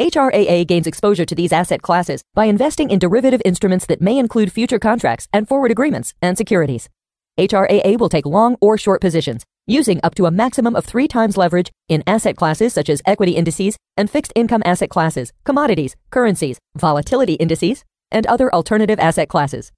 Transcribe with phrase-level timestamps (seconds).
[0.00, 4.50] HRAA gains exposure to these asset classes by investing in derivative instruments that may include
[4.50, 6.88] future contracts and forward agreements and securities.
[7.38, 11.36] HRAA will take long or short positions, using up to a maximum of three times
[11.36, 16.58] leverage in asset classes such as equity indices and fixed income asset classes, commodities, currencies,
[16.74, 19.70] volatility indices, and other alternative asset classes.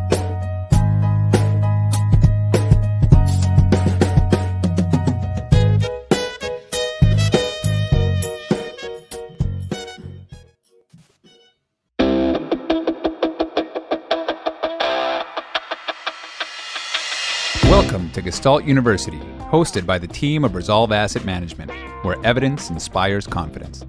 [18.14, 19.20] To Gestalt University,
[19.52, 21.72] hosted by the team of Resolve Asset Management,
[22.04, 23.86] where evidence inspires confidence.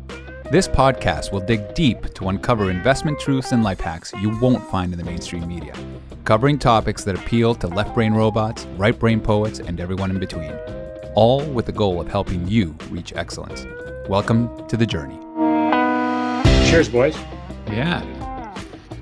[0.50, 4.92] This podcast will dig deep to uncover investment truths and life hacks you won't find
[4.92, 5.74] in the mainstream media,
[6.24, 10.52] covering topics that appeal to left brain robots, right brain poets, and everyone in between,
[11.14, 13.66] all with the goal of helping you reach excellence.
[14.08, 15.18] Welcome to the journey.
[16.70, 17.16] Cheers, boys.
[17.66, 18.02] Yeah.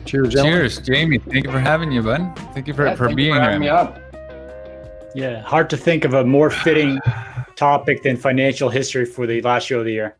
[0.04, 0.60] Cheers, gentlemen.
[0.60, 1.18] Cheers, Jamie.
[1.18, 2.36] Thank you for having you, bud.
[2.54, 4.09] Thank you for, Yeah, for being for having here.
[5.14, 5.32] Me on.
[5.32, 7.00] Yeah, hard to think of a more fitting
[7.56, 10.16] topic than financial history for the last show of the year.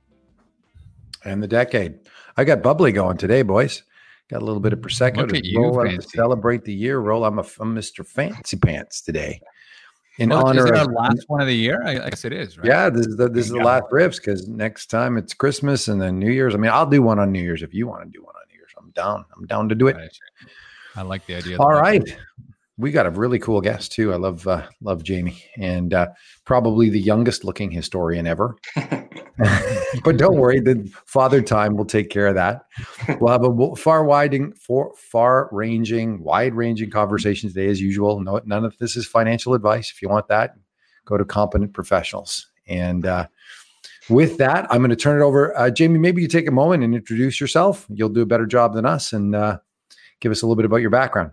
[1.24, 1.98] and the decade.
[2.36, 3.82] I got bubbly going today, boys.
[4.28, 6.98] Got a little bit of prosecco Look to you, roll out to celebrate the year.
[7.00, 7.24] Roll.
[7.24, 8.06] I'm a I'm Mr.
[8.06, 9.40] Fancy Pants today.
[10.18, 11.82] In Well, is honor it of last one of the year?
[11.84, 12.66] I I guess it is, right?
[12.66, 16.00] yeah, this is the this is the last Riffs because next time it's Christmas and
[16.00, 16.54] then New Year's.
[16.54, 18.42] I mean, I'll do one on New Year's if you want to do one on
[18.50, 18.70] New Year's.
[18.78, 19.24] I'm down.
[19.36, 19.96] I'm down to do it.
[19.96, 20.18] Right.
[20.96, 21.58] I like the idea.
[21.58, 22.00] All right.
[22.00, 22.18] All the- right.
[22.80, 24.12] We got a really cool guest too.
[24.12, 26.08] I love uh, love Jamie and uh,
[26.44, 28.56] probably the youngest looking historian ever.
[30.04, 32.62] but don't worry, the father time will take care of that.
[33.20, 34.04] We'll have a far
[34.66, 38.20] for far ranging, wide ranging conversation today as usual.
[38.20, 39.90] No, none of this is financial advice.
[39.90, 40.56] If you want that,
[41.06, 42.50] go to competent professionals.
[42.66, 43.28] And uh,
[44.08, 45.56] with that, I'm going to turn it over.
[45.56, 47.86] Uh, Jamie, maybe you take a moment and introduce yourself.
[47.88, 49.58] You'll do a better job than us and uh,
[50.20, 51.32] give us a little bit about your background.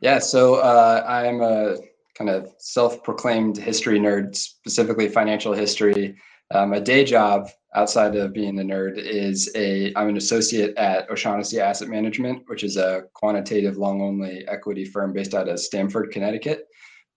[0.00, 1.76] Yeah, so uh, I'm a
[2.16, 6.16] kind of self-proclaimed history nerd, specifically financial history.
[6.50, 11.10] Uh, my day job, outside of being a nerd, is a I'm an associate at
[11.10, 16.66] O'Shaughnessy Asset Management, which is a quantitative long-only equity firm based out of Stamford, Connecticut.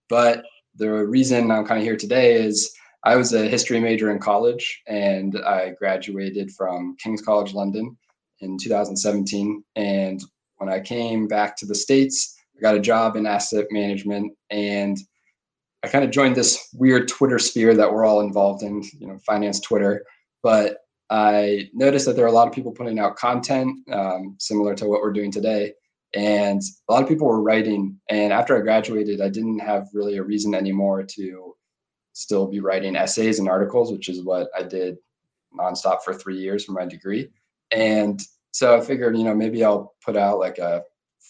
[0.09, 0.43] But
[0.75, 4.81] the reason I'm kind of here today is I was a history major in college,
[4.87, 7.97] and I graduated from King's College London
[8.39, 9.63] in 2017.
[9.75, 10.23] And
[10.57, 14.97] when I came back to the states, I got a job in asset management and
[15.83, 19.19] I kind of joined this weird Twitter sphere that we're all involved in, you know,
[19.19, 20.03] finance Twitter.
[20.41, 20.79] But
[21.09, 24.87] I noticed that there are a lot of people putting out content um, similar to
[24.87, 25.73] what we're doing today.
[26.15, 27.99] And a lot of people were writing.
[28.09, 31.55] And after I graduated, I didn't have really a reason anymore to
[32.13, 34.97] still be writing essays and articles, which is what I did
[35.55, 37.29] nonstop for three years for my degree.
[37.71, 38.19] And
[38.51, 40.83] so I figured, you know, maybe I'll put out like a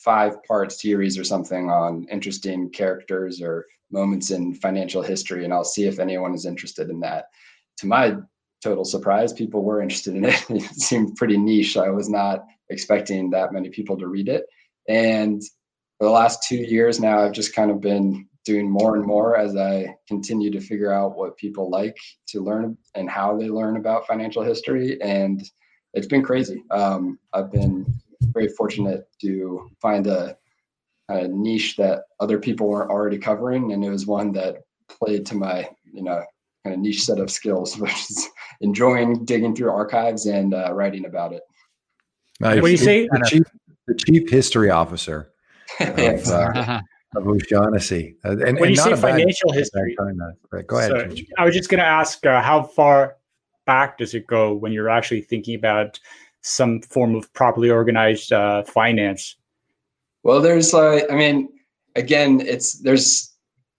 [0.04, 5.64] five part series or something on interesting characters or moments in financial history and I'll
[5.64, 7.26] see if anyone is interested in that.
[7.78, 8.18] To my
[8.64, 10.46] total surprise, people were interested in it.
[10.50, 11.78] it seemed pretty niche.
[11.78, 14.46] I was not expecting that many people to read it.
[14.88, 15.42] And
[15.98, 19.38] for the last two years now, I've just kind of been doing more and more
[19.38, 21.98] as I continue to figure out what people like
[22.28, 25.02] to learn and how they learn about financial history.
[25.02, 25.44] And
[25.94, 26.64] it's been crazy.
[26.70, 27.86] Um, I've been
[28.22, 30.38] very fortunate to find a,
[31.10, 35.36] a niche that other people weren't already covering, and it was one that played to
[35.36, 36.24] my you know
[36.64, 38.30] kind of niche set of skills, which is
[38.62, 41.44] enjoying digging through archives and uh, writing about it.
[42.40, 43.08] Now, What do you say?
[43.08, 43.44] The chief,
[43.88, 45.32] the chief history officer
[45.80, 46.30] of, Thanks.
[46.30, 46.82] uh,
[47.16, 48.18] of O'Shaughnessy.
[48.26, 49.96] Uh, and, when and you say not a financial bad history,
[50.52, 51.18] right, go ahead.
[51.18, 53.16] so I was just going to ask uh, how far
[53.66, 56.00] back does it go when you're actually thinking about
[56.46, 59.36] some form of properly organized uh, finance?
[60.24, 61.50] Well, there's like, I mean,
[61.96, 63.34] again, it's there's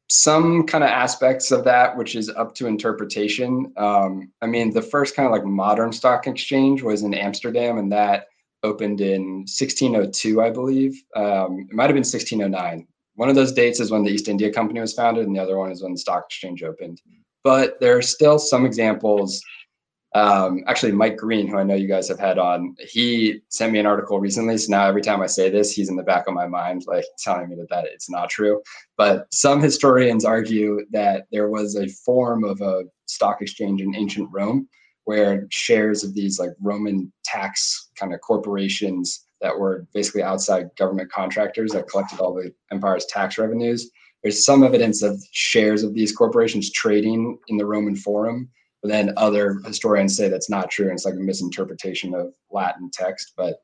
[0.08, 3.72] some kind of aspects of that which is up to interpretation.
[3.76, 7.90] Um, I mean, the first kind of like modern stock exchange was in Amsterdam, and
[7.92, 8.26] that
[8.62, 11.00] opened in 1602, I believe.
[11.14, 12.86] Um, it might have been 1609.
[13.14, 15.56] One of those dates is when the East India Company was founded, and the other
[15.56, 17.00] one is when the stock exchange opened.
[17.44, 19.40] But there are still some examples
[20.16, 23.78] um, actually mike green who i know you guys have had on he sent me
[23.78, 24.56] an article recently.
[24.56, 27.04] So now every time i say this he's in the back of my mind like
[27.18, 28.62] telling me that, that it's not true.
[28.96, 34.28] But some historians argue that there was a form of a stock exchange in ancient
[34.32, 34.68] rome
[35.04, 41.12] where shares of these like roman tax kind of corporations that were basically outside government
[41.12, 43.90] contractors that collected all the empire's tax revenues.
[44.22, 48.48] There's some evidence of shares of these corporations trading in the roman forum
[48.86, 52.88] but then other historians say that's not true and it's like a misinterpretation of Latin
[52.92, 53.32] text.
[53.36, 53.56] But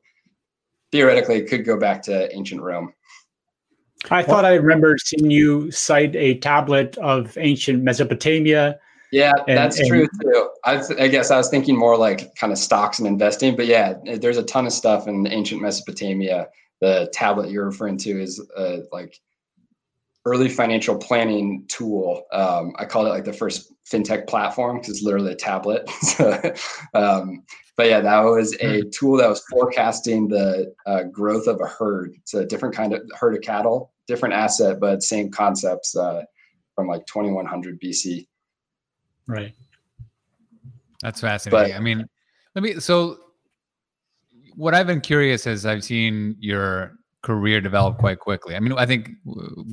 [0.91, 2.93] theoretically, it could go back to ancient Rome.
[4.11, 8.77] I thought I remember seeing you cite a tablet of ancient Mesopotamia.
[9.13, 10.49] Yeah, And- that's and- true too.
[10.65, 13.67] I, th- I guess I was thinking more like kind of stocks and investing, but
[13.67, 16.47] yeah, there's a ton of stuff in ancient Mesopotamia.
[16.81, 19.17] The tablet you're referring to is uh, like
[20.25, 22.23] early financial planning tool.
[22.33, 25.89] Um, I call it like the first fintech platform because it's literally a tablet.
[26.01, 26.53] So,
[26.93, 27.43] um,
[27.75, 32.13] but yeah, that was a tool that was forecasting the uh, growth of a herd.
[32.21, 36.23] It's a different kind of herd of cattle, different asset, but same concepts uh,
[36.75, 38.27] from like 2100 BC.
[39.27, 39.53] Right.
[41.01, 41.71] That's fascinating.
[41.71, 42.07] But- I mean,
[42.55, 42.79] let me.
[42.79, 43.17] So,
[44.55, 46.93] what I've been curious is I've seen your
[47.23, 48.55] career develop quite quickly.
[48.55, 49.09] I mean, I think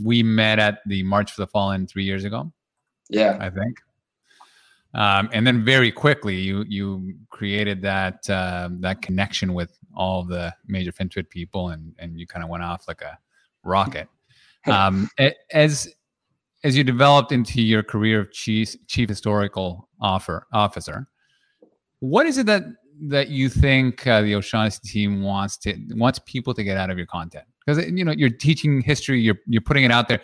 [0.02, 2.50] we met at the March for the Fallen three years ago.
[3.10, 3.36] Yeah.
[3.40, 3.76] I think,
[4.94, 10.54] um, and then very quickly you you created that um, that connection with all the
[10.66, 13.18] major FinTwit people, and and you kind of went off like a
[13.62, 14.08] rocket.
[14.66, 15.08] Um,
[15.52, 15.94] as
[16.64, 21.06] as you developed into your career of chief chief historical offer, officer,
[22.00, 22.64] what is it that
[23.02, 26.98] that you think uh, the O'Shaughnessy team wants to wants people to get out of
[26.98, 27.44] your content?
[27.64, 30.20] Because you know you're teaching history, you're you're putting it out there.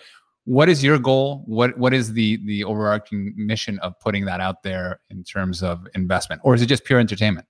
[0.46, 1.42] What is your goal?
[1.46, 5.86] What what is the the overarching mission of putting that out there in terms of
[5.94, 7.46] investment, or is it just pure entertainment?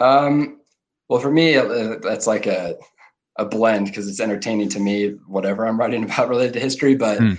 [0.00, 0.60] Um,
[1.08, 2.76] well, for me, uh, that's like a
[3.36, 6.96] a blend because it's entertaining to me, whatever I'm writing about related to history.
[6.96, 7.34] But Hmm.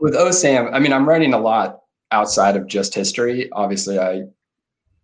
[0.00, 1.78] with OSAM, I mean, I'm writing a lot
[2.10, 3.48] outside of just history.
[3.52, 4.24] Obviously, I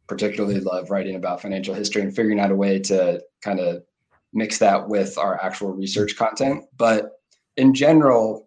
[0.09, 3.82] particularly love writing about financial history and figuring out a way to kind of
[4.32, 6.64] mix that with our actual research content.
[6.76, 7.12] But
[7.56, 8.45] in general,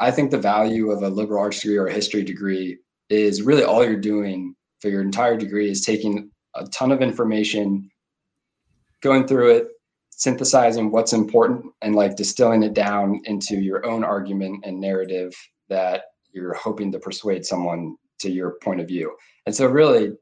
[0.00, 2.78] I think the value of a liberal arts degree or a history degree
[3.10, 7.90] is really all you're doing for your entire degree is taking a ton of information,
[9.02, 9.68] going through it,
[10.10, 15.34] synthesizing what's important, and like distilling it down into your own argument and narrative
[15.68, 19.14] that you're hoping to persuade someone to your point of view.
[19.44, 20.12] And so, really,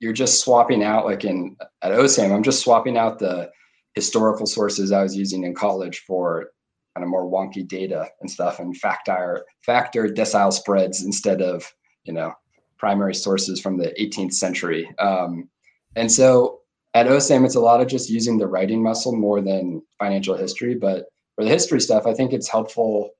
[0.00, 3.50] you're just swapping out, like in at OSAM, I'm just swapping out the
[3.94, 6.50] historical sources I was using in college for
[6.94, 11.72] kind of more wonky data and stuff and factor factor decile spreads instead of
[12.04, 12.32] you know
[12.78, 14.88] primary sources from the 18th century.
[14.98, 15.48] Um,
[15.96, 16.60] and so
[16.94, 20.74] at osam it's a lot of just using the writing muscle more than financial history
[20.74, 23.10] but for the history stuff i think it's helpful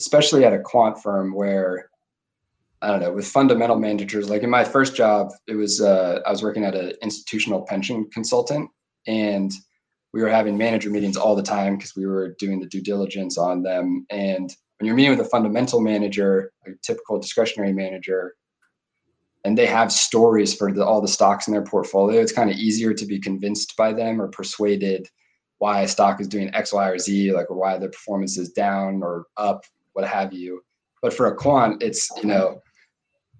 [0.00, 1.90] especially at a quant firm where
[2.82, 6.30] i don't know with fundamental managers like in my first job it was uh, i
[6.30, 8.68] was working at an institutional pension consultant
[9.06, 9.52] and
[10.12, 13.38] we were having manager meetings all the time because we were doing the due diligence
[13.38, 14.06] on them.
[14.10, 18.34] And when you're meeting with a fundamental manager, a typical discretionary manager,
[19.44, 22.56] and they have stories for the, all the stocks in their portfolio, it's kind of
[22.56, 25.08] easier to be convinced by them or persuaded
[25.58, 28.50] why a stock is doing X, Y, or Z, like or why the performance is
[28.50, 30.62] down or up, what have you.
[31.02, 32.60] But for a quant, it's you know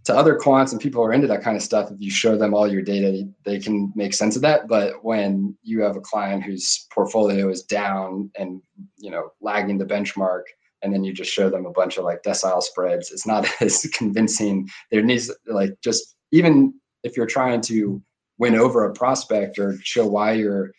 [0.05, 2.37] to other quants and people who are into that kind of stuff, if you show
[2.37, 4.67] them all your data, they can make sense of that.
[4.67, 8.63] But when you have a client whose portfolio is down and
[8.97, 10.43] you know lagging the benchmark,
[10.83, 13.89] and then you just show them a bunch of like decile spreads, it's not as
[13.93, 14.69] convincing.
[14.91, 18.03] There needs like just even if you're trying to
[18.39, 20.73] win over a prospect or show why your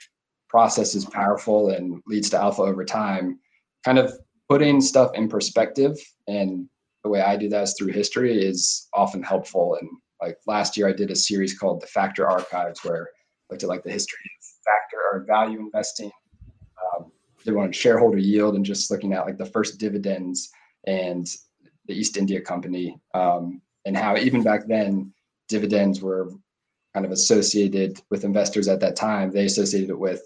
[0.49, 3.39] process is powerful and leads to alpha over time,
[3.85, 4.11] kind of
[4.49, 5.97] putting stuff in perspective
[6.27, 6.67] and
[7.03, 9.77] the way I do that is through history is often helpful.
[9.79, 9.89] And
[10.22, 13.70] like last year, I did a series called the Factor Archives, where I looked at
[13.70, 16.12] like the history of factor or value investing,
[16.98, 17.12] um,
[17.46, 20.50] they wanted shareholder yield and just looking at like the first dividends
[20.88, 21.27] and
[21.88, 25.13] the East India Company um, and how even back then
[25.48, 26.29] dividends were
[26.93, 29.31] kind of associated with investors at that time.
[29.31, 30.22] They associated it with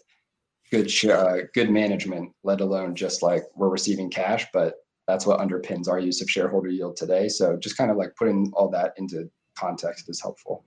[0.72, 4.46] good uh, good management, let alone just like we're receiving cash.
[4.52, 4.76] But
[5.08, 7.30] that's what underpins our use of shareholder yield today.
[7.30, 10.66] So just kind of like putting all that into context is helpful.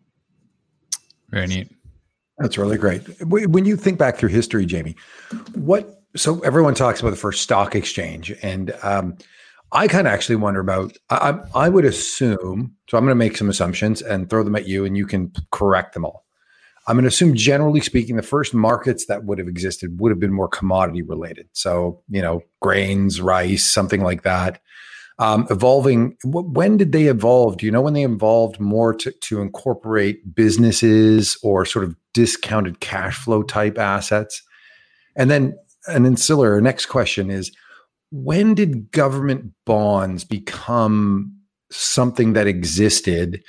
[1.31, 1.71] Very neat.
[2.39, 3.03] That's really great.
[3.23, 4.95] When you think back through history, Jamie,
[5.55, 9.19] what so everyone talks about the first stock exchange, and um,
[9.73, 10.97] I kind of actually wonder about.
[11.11, 12.75] I, I would assume.
[12.89, 15.33] So I'm going to make some assumptions and throw them at you, and you can
[15.51, 16.25] correct them all.
[16.89, 20.19] I'm going to assume, generally speaking, the first markets that would have existed would have
[20.19, 21.49] been more commodity related.
[21.53, 24.61] So you know, grains, rice, something like that
[25.19, 26.17] um, evolving.
[26.25, 27.59] When did they evolve?
[27.59, 32.81] Do you know when they evolved more to, to incorporate businesses or sort of discounted
[32.81, 34.43] cash flow type assets?
[35.17, 35.57] And then
[35.89, 37.51] an ancillary next question is
[38.11, 41.37] when did government bonds become
[41.71, 43.43] something that existed?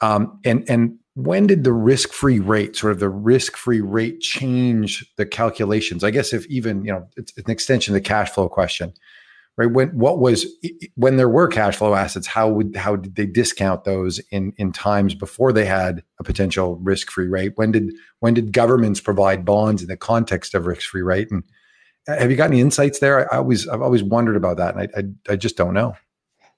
[0.00, 4.20] Um, and and when did the risk free rate, sort of the risk free rate,
[4.20, 6.04] change the calculations?
[6.04, 8.92] I guess if even you know it's an extension of the cash flow question
[9.60, 9.70] right?
[9.70, 10.46] When what was
[10.94, 14.72] when there were cash flow assets, how would how did they discount those in in
[14.72, 17.52] times before they had a potential risk free rate?
[17.56, 21.30] When did when did governments provide bonds in the context of risk free rate?
[21.30, 21.44] And
[22.08, 23.30] uh, have you got any insights there?
[23.30, 25.94] I, I always I've always wondered about that, and I, I I just don't know.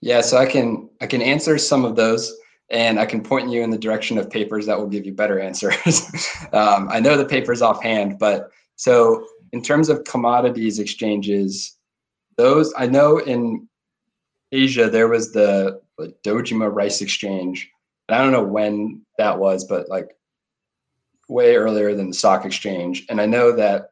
[0.00, 2.32] Yeah, so I can I can answer some of those
[2.70, 5.38] and I can point you in the direction of papers that will give you better
[5.38, 6.02] answers.
[6.52, 11.76] um, I know the papers offhand, but so in terms of commodities exchanges,
[12.36, 13.68] those I know in
[14.52, 17.70] Asia there was the like, Dojima Rice Exchange.
[18.08, 20.08] And I don't know when that was, but like
[21.28, 23.06] way earlier than the stock exchange.
[23.08, 23.90] And I know that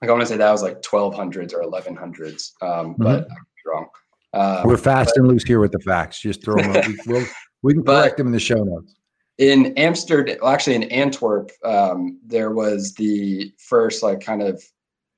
[0.00, 3.02] like I want to say that was like 1200s or 1100s, um, mm-hmm.
[3.02, 3.88] but I'm wrong.
[4.34, 6.20] Um, We're fast but, and loose here with the facts.
[6.20, 6.72] Just throw them.
[6.86, 7.26] we, we'll,
[7.62, 8.94] we can correct them in the show notes.
[9.38, 14.62] In Amsterdam, well, actually in Antwerp, um, there was the first like kind of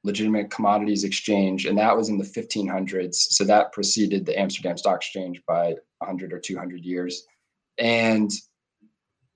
[0.05, 3.15] legitimate commodities exchange, and that was in the 1500s.
[3.15, 7.27] So that preceded the Amsterdam Stock Exchange by 100 or 200 years.
[7.79, 8.31] And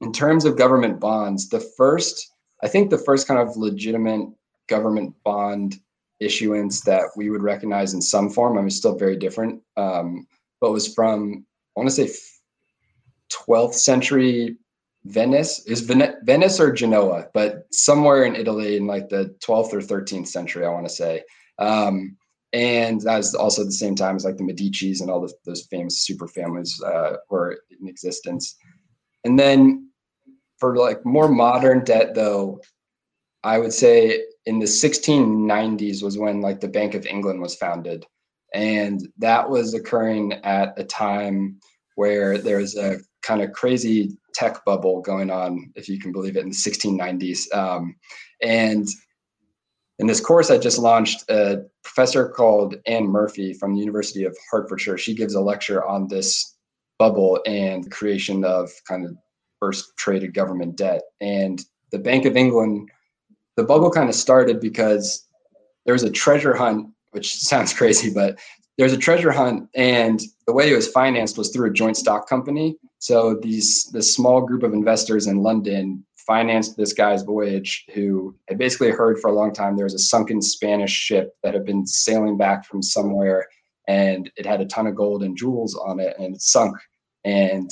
[0.01, 4.29] in terms of government bonds, the first, I think the first kind of legitimate
[4.69, 5.77] government bond
[6.21, 10.27] issuance that we would recognize in some form, I mean, still very different, um,
[10.61, 11.47] but was from,
[11.77, 12.13] I want to say
[13.49, 14.57] 12th century
[15.05, 20.27] Venice is Venice or Genoa, but somewhere in Italy in like the 12th or 13th
[20.27, 21.23] century, I want to say.
[21.59, 22.17] Um,
[22.53, 25.67] and that was also the same time as like the Medici's and all the, those
[25.71, 28.57] famous super families uh, were in existence.
[29.25, 29.91] And then
[30.59, 32.61] for like more modern debt, though,
[33.45, 38.05] I would say in the 1690s was when like the Bank of England was founded,
[38.53, 41.61] and that was occurring at a time
[41.95, 46.37] where there was a kind of crazy tech bubble going on, if you can believe
[46.37, 47.53] it, in the 1690s.
[47.55, 47.97] Um,
[48.43, 48.89] and
[49.99, 54.37] in this course I just launched, a professor called Anne Murphy from the University of
[54.51, 54.99] Hertfordshire.
[54.99, 56.57] She gives a lecture on this
[56.99, 59.17] bubble and the creation of kind of
[59.61, 61.03] first traded government debt.
[61.21, 62.91] And the Bank of England,
[63.57, 65.27] the bubble kind of started because
[65.85, 68.39] there was a treasure hunt, which sounds crazy, but
[68.77, 72.29] there's a treasure hunt, and the way it was financed was through a joint stock
[72.29, 72.77] company.
[72.99, 78.59] So these this small group of investors in London financed this guy's voyage, who had
[78.59, 81.87] basically heard for a long time there was a sunken Spanish ship that had been
[81.87, 83.47] sailing back from somewhere,
[83.87, 86.77] and it had a ton of gold and jewels on it, and it sunk.
[87.25, 87.71] And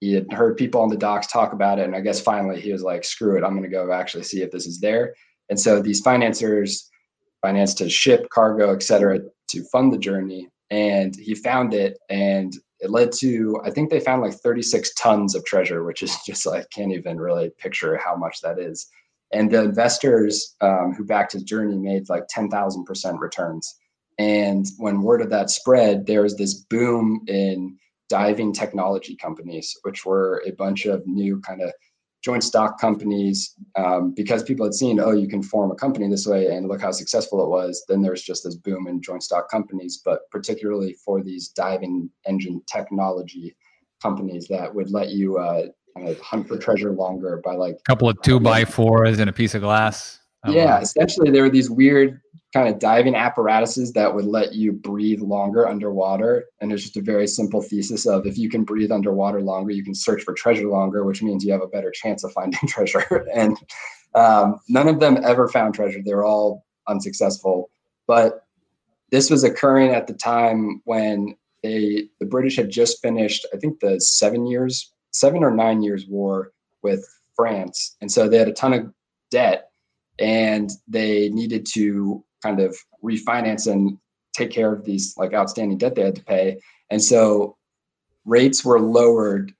[0.00, 2.72] he had heard people on the docks talk about it, and I guess finally he
[2.72, 5.14] was like, "Screw it, I'm going to go actually see if this is there."
[5.50, 6.88] And so these financiers
[7.42, 9.20] financed his ship, cargo, et cetera,
[9.50, 10.48] to fund the journey.
[10.70, 15.34] And he found it, and it led to I think they found like 36 tons
[15.34, 18.86] of treasure, which is just like can't even really picture how much that is.
[19.32, 23.74] And the investors um, who backed his journey made like 10,000% returns.
[24.18, 27.76] And when word of that spread, there was this boom in
[28.08, 31.72] diving technology companies, which were a bunch of new kind of
[32.28, 36.26] joint stock companies um, because people had seen, oh, you can form a company this
[36.26, 37.82] way and look how successful it was.
[37.88, 42.60] Then there's just this boom in joint stock companies, but particularly for these diving engine
[42.70, 43.56] technology
[44.02, 47.82] companies that would let you uh, kind of hunt for treasure longer by like a
[47.84, 50.20] couple of two by fours and a piece of glass.
[50.44, 50.80] Oh, yeah, wow.
[50.80, 52.20] essentially there were these weird
[52.54, 56.46] kind of diving apparatuses that would let you breathe longer underwater.
[56.60, 59.84] And it's just a very simple thesis of if you can breathe underwater longer, you
[59.84, 63.26] can search for treasure longer, which means you have a better chance of finding treasure.
[63.34, 63.58] and
[64.14, 66.00] um, none of them ever found treasure.
[66.02, 67.70] They were all unsuccessful.
[68.06, 68.44] But
[69.10, 73.80] this was occurring at the time when they the British had just finished, I think,
[73.80, 76.52] the seven years, seven or nine years war
[76.82, 78.92] with France, and so they had a ton of
[79.30, 79.67] debt,
[80.18, 83.98] and they needed to kind of refinance and
[84.36, 86.58] take care of these like outstanding debt they had to pay,
[86.90, 87.56] and so
[88.24, 89.52] rates were lowered,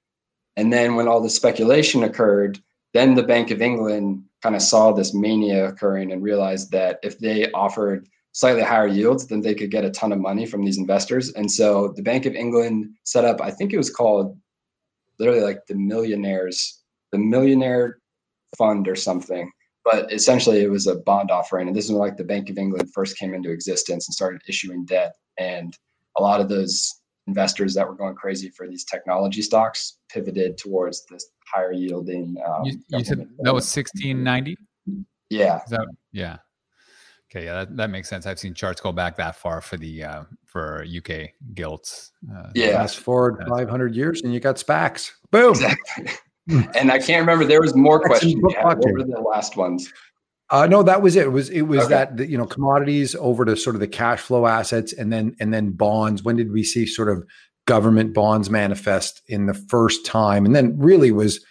[0.56, 2.60] and then when all the speculation occurred,
[2.94, 7.18] then the Bank of England kind of saw this mania occurring and realized that if
[7.18, 10.78] they offered slightly higher yields, then they could get a ton of money from these
[10.78, 11.32] investors.
[11.32, 14.38] And so the Bank of England set up, I think it was called
[15.18, 17.98] literally like the millionaires, the millionaire
[18.56, 19.50] fund or something.
[19.90, 21.66] But essentially it was a bond offering.
[21.66, 24.84] And this is like the Bank of England first came into existence and started issuing
[24.84, 25.14] debt.
[25.38, 25.74] And
[26.18, 31.06] a lot of those investors that were going crazy for these technology stocks pivoted towards
[31.06, 32.36] this higher yielding.
[32.46, 34.56] Um, you, you said that was 1690?
[35.30, 35.60] Yeah.
[35.70, 36.36] That, yeah.
[37.30, 38.26] Okay, yeah, that, that makes sense.
[38.26, 42.12] I've seen charts go back that far for the uh, for UK gilts.
[42.34, 45.12] Uh, yeah, fast forward 500 years and you got SPACs.
[45.30, 45.50] Boom.
[45.50, 46.08] Exactly.
[46.48, 47.44] and I can't remember.
[47.44, 48.36] There was more questions.
[48.40, 49.92] What were the last ones?
[50.50, 51.26] Uh, no, that was it.
[51.26, 52.06] It was it was okay.
[52.16, 55.52] that you know commodities over to sort of the cash flow assets, and then and
[55.52, 56.22] then bonds.
[56.22, 57.24] When did we see sort of
[57.66, 60.46] government bonds manifest in the first time?
[60.46, 61.44] And then really was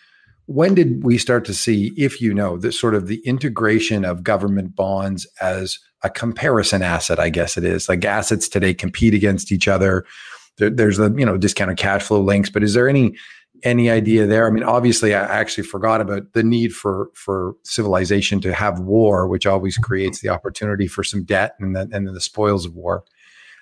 [0.47, 4.23] when did we start to see, if you know, the sort of the integration of
[4.23, 7.19] government bonds as a comparison asset?
[7.19, 10.05] I guess it is like assets today compete against each other.
[10.57, 13.15] There, there's the you know discounted cash flow links, but is there any
[13.63, 14.47] any idea there?
[14.47, 19.27] I mean, obviously, I actually forgot about the need for for civilization to have war,
[19.27, 23.03] which always creates the opportunity for some debt and then and the spoils of war.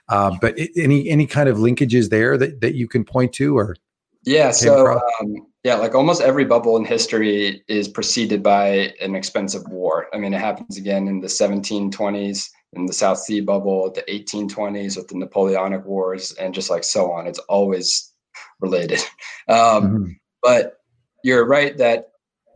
[0.08, 3.76] Uh, but any any kind of linkages there that that you can point to, or
[4.24, 9.68] yeah, so um, yeah, like almost every bubble in history is preceded by an expensive
[9.68, 10.08] war.
[10.14, 14.98] I mean, it happens again in the 1720s in the South Sea bubble, the 1820s
[14.98, 17.28] with the Napoleonic Wars, and just like so on.
[17.28, 18.12] It's always
[18.60, 19.00] related.
[19.48, 20.12] Um, mm-hmm.
[20.42, 20.78] But
[21.24, 22.10] you're right that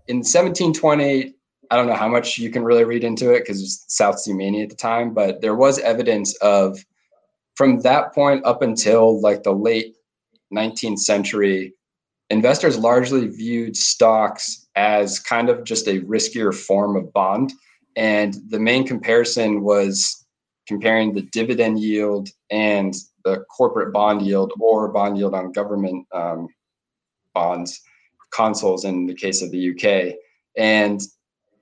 [0.07, 1.35] in 1720,
[1.69, 4.19] I don't know how much you can really read into it because it was South
[4.19, 6.83] Sea mania at the time, but there was evidence of
[7.55, 9.95] from that point up until like the late
[10.51, 11.73] 19th century
[12.29, 17.51] investors largely viewed stocks as kind of just a riskier form of bond.
[17.95, 20.25] And the main comparison was
[20.67, 26.47] comparing the dividend yield and the corporate bond yield or bond yield on government um,
[27.33, 27.81] bonds,
[28.31, 30.15] consols in the case of the UK.
[30.57, 31.01] And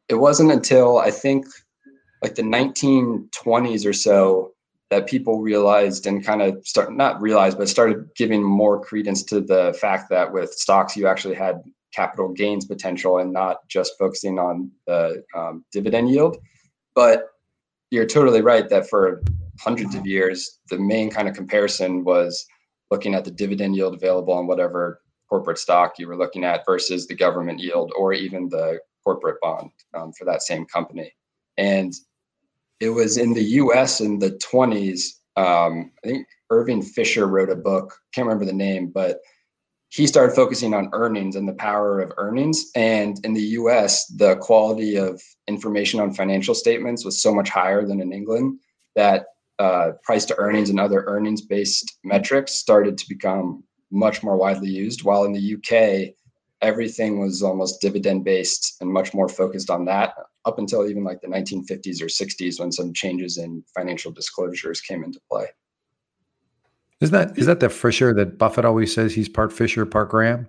[0.09, 1.45] it wasn't until I think
[2.21, 4.53] like the 1920s or so
[4.89, 9.41] that people realized and kind of start not realized but started giving more credence to
[9.41, 11.61] the fact that with stocks you actually had
[11.93, 16.37] capital gains potential and not just focusing on the um, dividend yield
[16.95, 17.27] but
[17.91, 19.21] you're totally right that for
[19.59, 22.45] hundreds of years the main kind of comparison was
[22.91, 27.07] looking at the dividend yield available on whatever corporate stock you were looking at versus
[27.07, 31.11] the government yield or even the corporate bond um, for that same company
[31.57, 31.93] and
[32.79, 35.13] it was in the US in the 20s.
[35.35, 39.19] Um, I think Irving Fisher wrote a book, can't remember the name, but
[39.89, 42.69] he started focusing on earnings and the power of earnings.
[42.75, 47.85] And in the US, the quality of information on financial statements was so much higher
[47.85, 48.59] than in England
[48.95, 49.27] that
[49.59, 54.69] uh, price to earnings and other earnings based metrics started to become much more widely
[54.69, 55.03] used.
[55.03, 56.13] While in the UK,
[56.61, 60.13] everything was almost dividend based and much more focused on that
[60.45, 65.03] up until even like the 1950s or 60s when some changes in financial disclosures came
[65.03, 65.47] into play.
[66.99, 70.47] Is that is that the Fisher that Buffett always says he's part Fisher, part Graham?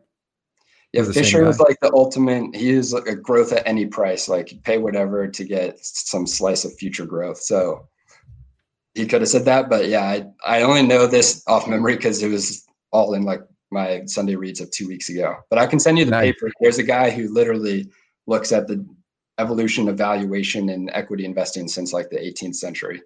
[0.94, 2.56] Yeah, Fisher was like the ultimate.
[2.56, 4.28] He is like a growth at any price.
[4.28, 7.38] Like pay whatever to get some slice of future growth.
[7.38, 7.86] So
[8.98, 12.22] he could have said that, but yeah, I I only know this off memory because
[12.22, 15.36] it was all in like my Sunday reads of two weeks ago.
[15.50, 16.32] But I can send you the nice.
[16.32, 16.50] paper.
[16.60, 17.88] There's a guy who literally
[18.26, 18.84] looks at the
[19.38, 23.00] evolution of valuation in equity investing since like the 18th century.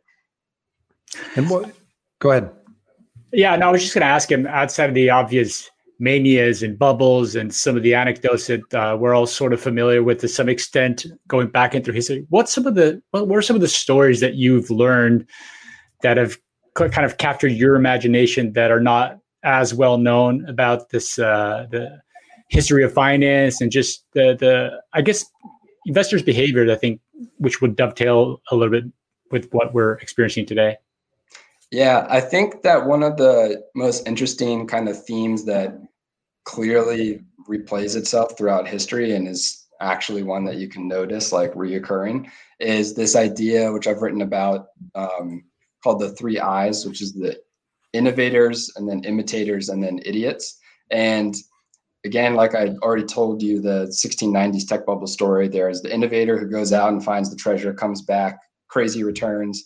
[1.36, 1.74] And what?
[2.20, 2.50] Go ahead.
[3.32, 6.78] Yeah, no, I was just going to ask him outside of the obvious manias and
[6.78, 10.28] bubbles and some of the anecdotes that uh, we're all sort of familiar with to
[10.28, 12.26] some extent going back into history.
[12.30, 15.26] What's some of the what were some of the stories that you've learned
[16.02, 16.38] that have
[16.74, 22.00] kind of captured your imagination that are not as well known about this uh, the
[22.48, 25.24] history of finance and just the the I guess
[25.86, 27.00] investors' behavior, I think,
[27.38, 28.84] which would dovetail a little bit
[29.30, 30.76] with what we're experiencing today.
[31.70, 35.74] Yeah, I think that one of the most interesting kind of themes that
[36.44, 42.28] clearly replays itself throughout history and is actually one that you can notice like reoccurring
[42.60, 45.44] is this idea, which I've written about, um,
[45.82, 47.38] called the three I's, which is the
[47.92, 50.58] innovators and then imitators and then idiots.
[50.90, 51.34] And
[52.04, 56.48] again, like I already told you, the 1690s tech bubble story, there's the innovator who
[56.48, 59.64] goes out and finds the treasure, comes back, crazy returns.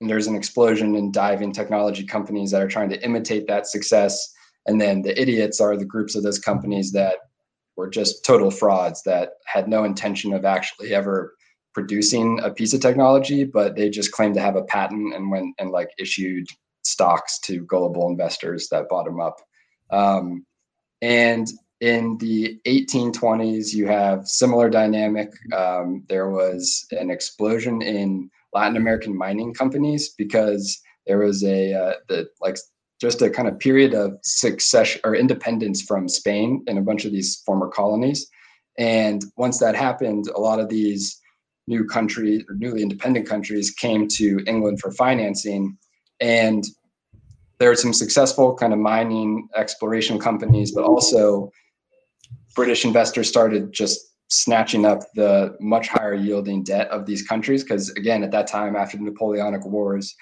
[0.00, 4.32] And there's an explosion in diving technology companies that are trying to imitate that success.
[4.66, 7.16] And then the idiots are the groups of those companies that
[7.76, 11.34] were just total frauds that had no intention of actually ever
[11.78, 15.54] producing a piece of technology, but they just claimed to have a patent and went
[15.60, 16.44] and like issued
[16.82, 19.40] stocks to gullible investors that bought them up.
[19.90, 20.44] Um,
[21.02, 21.46] and
[21.80, 25.30] in the 1820s, you have similar dynamic.
[25.56, 31.92] Um, there was an explosion in Latin American mining companies because there was a uh,
[32.08, 32.56] the like
[33.00, 37.12] just a kind of period of succession or independence from Spain and a bunch of
[37.12, 38.28] these former colonies.
[38.78, 41.20] And once that happened, a lot of these
[41.68, 45.76] new countries or newly independent countries came to England for financing.
[46.20, 46.64] And
[47.58, 51.50] there are some successful kind of mining exploration companies, but also
[52.56, 57.62] British investors started just snatching up the much higher yielding debt of these countries.
[57.62, 60.14] Because again, at that time, after the Napoleonic Wars,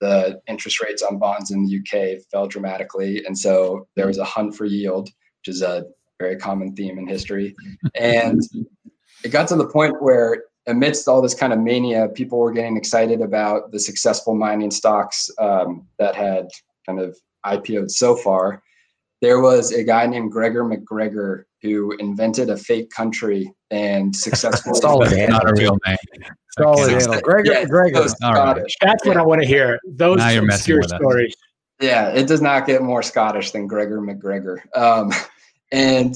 [0.00, 3.24] the interest rates on bonds in the UK fell dramatically.
[3.24, 5.08] And so there was a hunt for yield,
[5.40, 5.84] which is a
[6.18, 7.54] very common theme in history.
[7.94, 8.40] And
[9.24, 12.76] it got to the point where amidst all this kind of mania, people were getting
[12.76, 16.48] excited about the successful mining stocks um, that had
[16.86, 18.62] kind of IPO'd so far.
[19.20, 24.80] There was a guy named Gregor MacGregor who invented a fake country and successfully.
[24.80, 25.38] Solid handle.
[25.38, 25.96] Not a real name.
[26.58, 26.92] Solid Okay.
[26.94, 27.20] handle.
[27.20, 28.00] Gregor, Yeah, Gregor.
[28.00, 28.38] those All right.
[28.56, 28.76] Scottish.
[28.80, 29.78] That's what I want to hear.
[29.86, 30.98] Those Now you're messing obscure with us.
[31.00, 31.34] stories.
[31.80, 34.62] Yeah, it does not get more Scottish than Gregor MacGregor.
[34.76, 35.10] Um,
[35.72, 36.14] and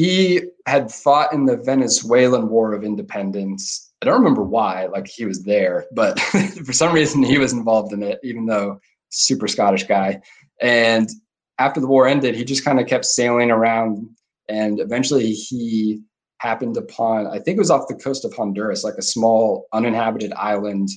[0.00, 3.92] he had fought in the Venezuelan War of Independence.
[4.00, 6.18] I don't remember why, like he was there, but
[6.64, 10.22] for some reason he was involved in it, even though super Scottish guy.
[10.62, 11.10] And
[11.58, 14.08] after the war ended, he just kind of kept sailing around
[14.48, 16.00] and eventually he
[16.38, 20.32] happened upon, I think it was off the coast of Honduras, like a small uninhabited
[20.32, 20.88] island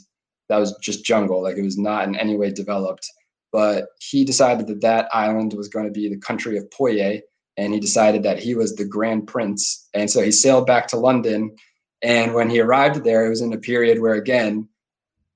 [0.47, 3.05] that was just jungle, like it was not in any way developed
[3.53, 7.21] but he decided that that island was going to be the country of Poyais,
[7.57, 9.87] and he decided that he was the grand prince.
[9.93, 11.55] And so he sailed back to London.
[12.01, 14.67] And when he arrived there, it was in a period where, again,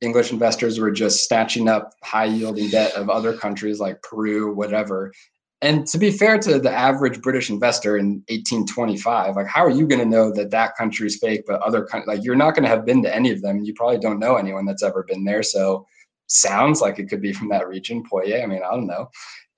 [0.01, 5.12] English investors were just snatching up high yielding debt of other countries like Peru, whatever.
[5.62, 9.88] And to be fair to the average British investor in 1825, like how are you
[9.88, 12.63] going to know that that country is fake, but other countries, like you're not going
[12.63, 13.63] to have been to any of them.
[13.63, 15.41] You probably don't know anyone that's ever been there.
[15.41, 15.88] So
[16.27, 18.43] sounds like it could be from that region, Poyais.
[18.43, 19.10] I mean, I don't know.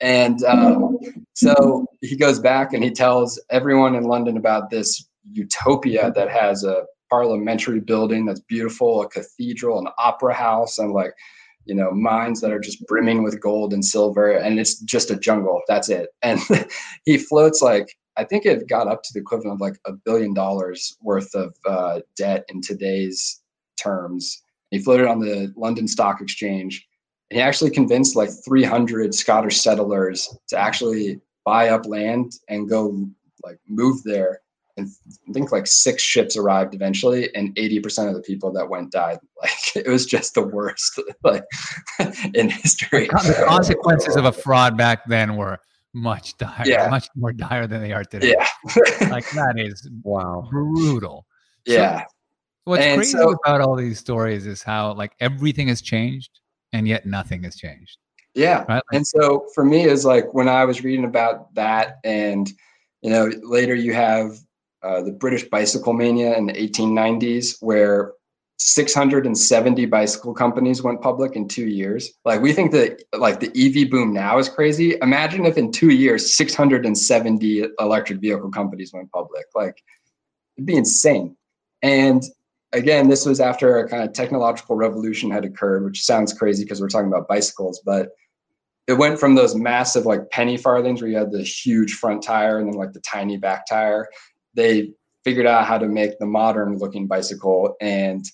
[0.02, 0.98] And um,
[1.34, 6.64] so he goes back and he tells everyone in London about this utopia that has
[6.64, 11.14] a parliamentary building that's beautiful, a cathedral, an opera house, and like,
[11.66, 14.32] you know, mines that are just brimming with gold and silver.
[14.32, 15.62] And it's just a jungle.
[15.68, 16.10] That's it.
[16.24, 16.40] And
[17.06, 20.34] he floats like, I think it got up to the equivalent of like a billion
[20.34, 23.42] dollars worth of uh, debt in today's
[23.82, 26.88] terms he floated on the London Stock Exchange.
[27.32, 33.08] And he actually convinced like 300 Scottish settlers to actually buy up land and go
[33.44, 34.42] like move there.
[34.78, 34.88] And
[35.28, 39.20] I think like six ships arrived eventually, and 80% of the people that went died.
[39.42, 41.44] Like it was just the worst, like
[42.34, 43.08] in history.
[43.08, 45.60] The consequences of a fraud back then were
[45.94, 46.88] much dire, Yeah.
[46.89, 48.36] much more dire than they are today.
[48.38, 48.48] Yeah,
[49.10, 50.48] Like that is Wow.
[50.50, 51.26] brutal.
[51.65, 52.04] yeah,
[52.65, 56.39] What's And crazy so- about all these stories is how like everything has changed
[56.74, 57.98] and yet nothing has changed.
[58.36, 58.66] yeah.
[58.68, 58.84] Right?
[58.94, 62.50] And so for me, is like when I was reading about that, and
[63.02, 64.38] you know, later you have
[64.84, 68.14] uh, the British bicycle mania in the 1890s, where
[68.60, 72.12] 670 bicycle companies went public in two years.
[72.26, 74.98] Like we think that like the EV boom now is crazy.
[75.02, 79.46] Imagine if in two years 670 electric vehicle companies went public.
[79.56, 79.82] Like
[80.58, 81.38] it'd be insane.
[81.82, 82.22] And
[82.72, 86.82] again, this was after a kind of technological revolution had occurred, which sounds crazy because
[86.82, 88.10] we're talking about bicycles, but
[88.88, 92.58] it went from those massive like penny farthings where you had the huge front tire
[92.58, 94.08] and then like the tiny back tire.
[94.56, 98.26] They figured out how to make the modern looking bicycle and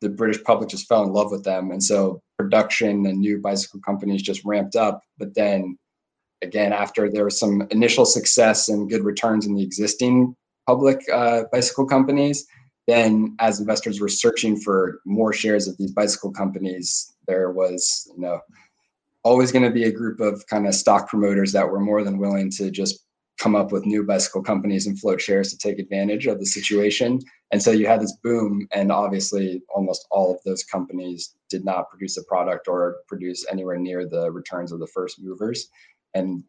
[0.00, 1.70] the British public just fell in love with them.
[1.70, 5.02] And so production and new bicycle companies just ramped up.
[5.18, 5.76] But then
[6.40, 10.34] again, after there was some initial success and good returns in the existing
[10.66, 12.46] public uh, bicycle companies,
[12.90, 18.20] then as investors were searching for more shares of these bicycle companies, there was, you
[18.20, 18.40] know,
[19.22, 22.18] always going to be a group of kind of stock promoters that were more than
[22.18, 23.04] willing to just
[23.38, 27.18] come up with new bicycle companies and float shares to take advantage of the situation.
[27.50, 31.88] And so you had this boom, and obviously, almost all of those companies did not
[31.90, 35.68] produce a product or produce anywhere near the returns of the first movers.
[36.14, 36.44] And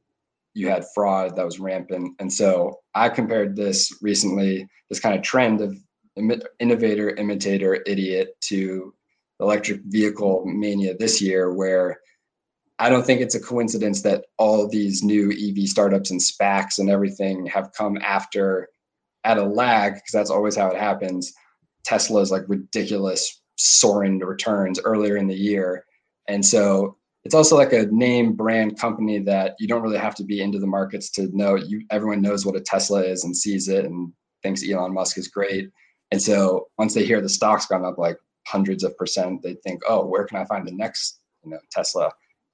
[0.54, 2.16] you had fraud that was rampant.
[2.20, 5.76] And so I compared this recently, this kind of trend of
[6.16, 8.94] innovator, imitator, idiot to
[9.40, 12.00] electric vehicle mania this year, where
[12.80, 16.90] I don't think it's a coincidence that all these new EV startups and SPACs and
[16.90, 18.70] everything have come after
[19.24, 21.32] at a lag, because that's always how it happens.
[21.84, 25.86] Tesla's like ridiculous soaring returns earlier in the year.
[26.28, 30.24] And so it's also like a name brand company that you don't really have to
[30.24, 33.68] be into the markets to know you everyone knows what a tesla is and sees
[33.68, 34.12] it and
[34.44, 35.70] thinks elon musk is great
[36.12, 39.82] and so once they hear the stock's gone up like hundreds of percent they think
[39.88, 42.12] oh where can i find the next you know tesla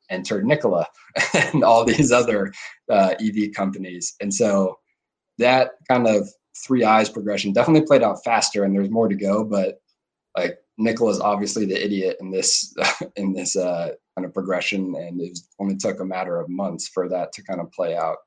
[0.09, 0.85] enter nikola
[1.33, 2.51] and all these other
[2.89, 4.77] uh, ev companies and so
[5.37, 6.27] that kind of
[6.65, 9.79] three I's progression definitely played out faster and there's more to go but
[10.35, 12.73] like Nikola is obviously the idiot in this
[13.15, 17.09] in this uh, kind of progression, and it only took a matter of months for
[17.09, 18.17] that to kind of play out.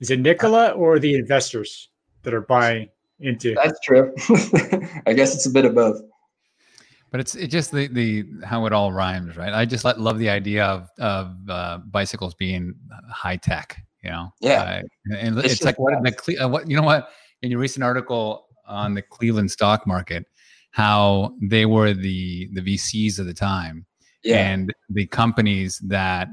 [0.00, 1.88] Is it Nikola or the investors
[2.22, 2.88] that are buying
[3.22, 3.54] into?
[3.54, 4.14] That's true.
[5.06, 6.00] I guess it's a bit of both.
[7.10, 9.52] But it's it just the the how it all rhymes, right?
[9.52, 12.74] I just love the idea of of uh, bicycles being
[13.10, 13.76] high tech.
[14.02, 14.82] You know, yeah,
[15.12, 17.10] uh, and it's, it's like what the uh, what you know what
[17.42, 20.26] in your recent article on the Cleveland stock market
[20.72, 23.86] how they were the the VCs of the time,
[24.24, 24.50] yeah.
[24.50, 26.28] and the companies that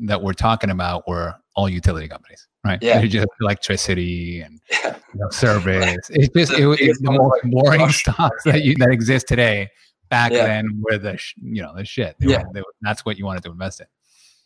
[0.00, 2.82] that we're talking about were all utility companies, right?
[2.82, 4.96] Yeah, They're just electricity and yeah.
[5.14, 6.08] you know, service.
[6.10, 9.70] It's just it, it's the most boring stocks that you that exist today.
[10.08, 10.46] Back yeah.
[10.46, 12.16] then, were the sh- you know the shit.
[12.20, 13.86] They yeah, were, they that's what you wanted to invest in.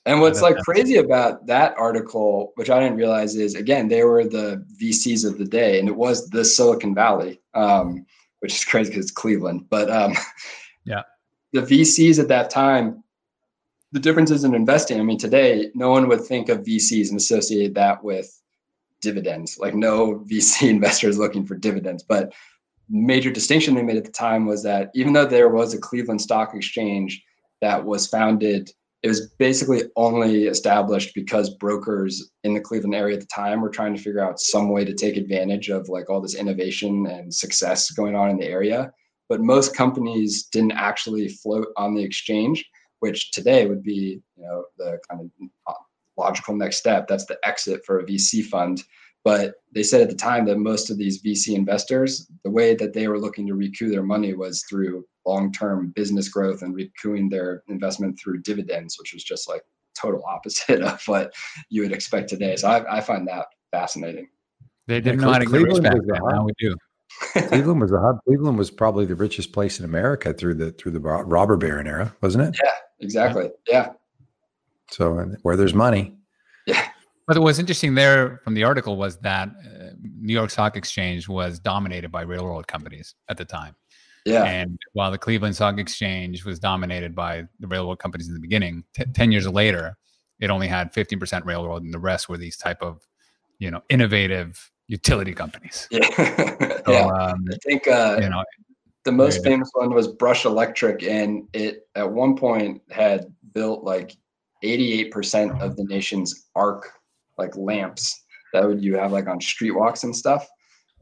[0.07, 4.25] And what's like crazy about that article, which I didn't realize, is again they were
[4.25, 7.43] the VCs of the day, and it was the Silicon Valley.
[7.55, 8.07] Um,
[8.41, 9.67] which is crazy because it's Cleveland.
[9.71, 10.15] But um,
[10.85, 11.03] yeah,
[11.53, 13.03] the VCs at that time,
[13.93, 15.01] the differences in investing.
[15.01, 18.31] I mean, today no one would think of VCs and associate that with
[19.01, 19.59] dividends.
[19.59, 22.03] Like no VC investor is looking for dividends.
[22.03, 22.33] But
[22.89, 26.21] major distinction they made at the time was that even though there was a Cleveland
[26.21, 27.23] Stock Exchange
[27.61, 28.71] that was founded
[29.03, 33.71] it was basically only established because brokers in the Cleveland area at the time were
[33.71, 37.33] trying to figure out some way to take advantage of like all this innovation and
[37.33, 38.93] success going on in the area.
[39.29, 42.65] But most companies didn't actually float on the exchange,
[43.01, 45.31] which today would be, you know, the kind
[45.67, 45.75] of
[46.17, 47.09] logical next step.
[47.09, 48.83] That's the exit for a VC fund.
[49.23, 52.95] But they said at the time that most of these VC investors, the way that
[52.95, 57.63] they were looking to recoup their money was through long-term business growth and recouping their
[57.69, 59.63] investment through dividends, which was just like
[60.01, 61.33] total opposite of what
[61.69, 62.57] you would expect today.
[62.57, 64.29] So I, I find that fascinating.
[64.87, 66.75] They didn't yeah, know how to Cleveland get rich back Now we do.
[67.49, 68.19] Cleveland was a hub.
[68.27, 72.15] Cleveland was probably the richest place in America through the through the robber baron era,
[72.23, 72.59] wasn't it?
[72.63, 73.51] Yeah, exactly.
[73.67, 73.93] Yeah.
[74.91, 76.15] So where there's money.
[76.67, 76.89] Yeah.
[77.27, 81.29] But what was interesting there from the article was that uh, New York Stock Exchange
[81.29, 83.77] was dominated by railroad companies at the time.
[84.27, 84.45] Yeah.
[84.45, 88.85] And while the Cleveland Stock Exchange was dominated by the railroad companies in the beginning,
[88.95, 89.97] t- 10 years later,
[90.41, 93.07] it only had 15% railroad and the rest were these type of,
[93.59, 95.89] you know, innovative utility companies.
[95.91, 96.57] Yeah.
[96.87, 97.07] So, yeah.
[97.07, 98.43] Um, I think, uh, you know,
[99.05, 101.03] the most famous one was Brush Electric.
[101.03, 104.17] And it at one point had built like
[104.63, 106.87] 88% of the nation's arc
[107.39, 110.47] like lamps that would you have like on streetwalks and stuff.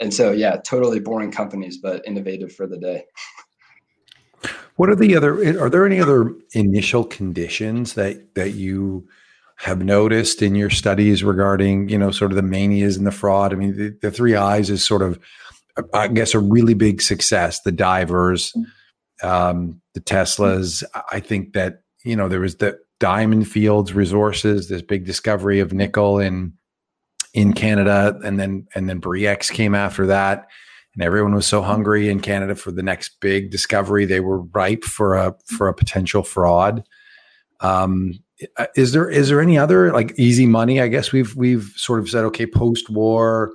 [0.00, 3.04] And so yeah totally boring companies but innovative for the day.
[4.76, 9.08] What are the other eh, are there any other initial conditions that that you
[9.56, 13.52] have noticed in your studies regarding you know sort of the manias and the fraud?
[13.52, 15.18] I mean the, the three eyes is sort of
[15.94, 18.52] i guess a really big success the divers
[19.22, 24.82] um, the teslas i think that you know there was the diamond fields resources this
[24.82, 26.52] big discovery of nickel in
[27.34, 30.48] in Canada, and then and then Bre-X came after that,
[30.94, 34.04] and everyone was so hungry in Canada for the next big discovery.
[34.04, 36.84] They were ripe for a for a potential fraud.
[37.60, 38.14] Um,
[38.74, 40.80] is there is there any other like easy money?
[40.80, 43.52] I guess we've we've sort of said okay, post war,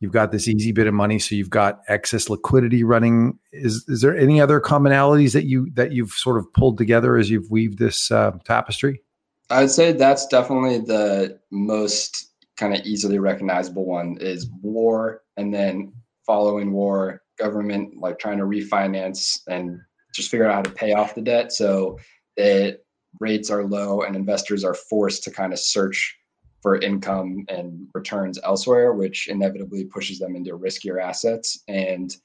[0.00, 3.38] you've got this easy bit of money, so you've got excess liquidity running.
[3.52, 7.30] Is is there any other commonalities that you that you've sort of pulled together as
[7.30, 9.02] you've weaved this uh, tapestry?
[9.50, 15.92] I'd say that's definitely the most kind of easily recognizable one is war and then
[16.24, 19.78] following war government like trying to refinance and
[20.14, 21.98] just figure out how to pay off the debt so
[22.36, 22.80] that
[23.20, 26.16] rates are low and investors are forced to kind of search
[26.62, 32.16] for income and returns elsewhere which inevitably pushes them into riskier assets and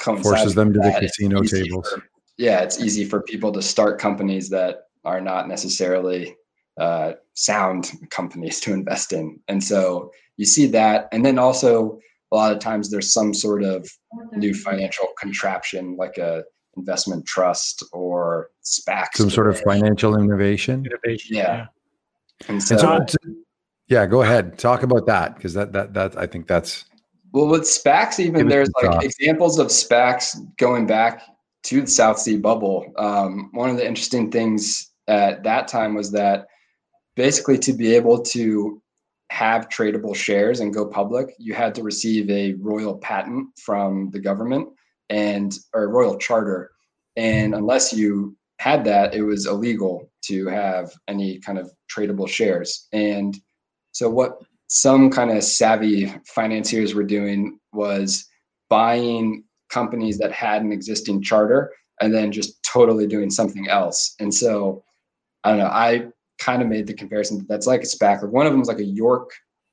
[0.00, 1.88] forces them to the casino tables.
[1.88, 2.02] For,
[2.38, 6.36] yeah, it's easy for people to start companies that are not necessarily
[6.78, 11.98] uh, sound companies to invest in, and so you see that, and then also
[12.32, 13.88] a lot of times there's some sort of
[14.32, 16.44] new financial contraption like a
[16.76, 19.08] investment trust or SPAC.
[19.14, 20.86] Some sort of financial innovation.
[20.86, 21.36] Innovation.
[21.36, 21.56] Yeah.
[21.56, 21.66] yeah.
[22.48, 23.18] And so, and so
[23.88, 24.58] yeah, go ahead.
[24.58, 26.84] Talk about that because that that that I think that's
[27.32, 28.18] well with SPACs.
[28.20, 31.22] Even there's like examples of SPACs going back
[31.64, 32.92] to the South Sea bubble.
[32.96, 36.46] Um, one of the interesting things at that time was that
[37.16, 38.80] basically to be able to
[39.30, 44.18] have tradable shares and go public, you had to receive a royal patent from the
[44.18, 44.68] government
[45.08, 46.70] and or royal charter.
[47.16, 52.88] And unless you had that, it was illegal to have any kind of tradable shares.
[52.92, 53.34] And
[53.92, 58.28] so what some kind of savvy financiers were doing was
[58.68, 64.14] buying companies that had an existing charter and then just totally doing something else.
[64.20, 64.84] And so
[65.42, 68.22] I don't know, I kind of made the comparison that that's like a SPAC.
[68.22, 69.30] Like one of them was like a York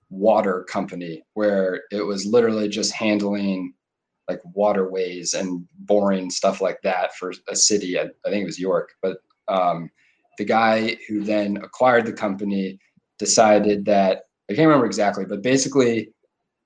[0.10, 3.74] water company where it was literally just handling
[4.28, 8.00] like waterways and boring stuff like that for a city.
[8.00, 9.90] I, I think it was York, but um,
[10.38, 12.80] the guy who then acquired the company
[13.20, 16.14] decided that I can't remember exactly, but basically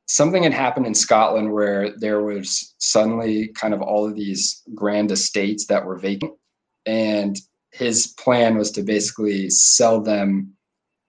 [0.08, 5.12] something had happened in Scotland where there was suddenly kind of all of these grand
[5.12, 6.34] estates that were vacant.
[6.86, 7.38] And
[7.72, 10.54] his plan was to basically sell them,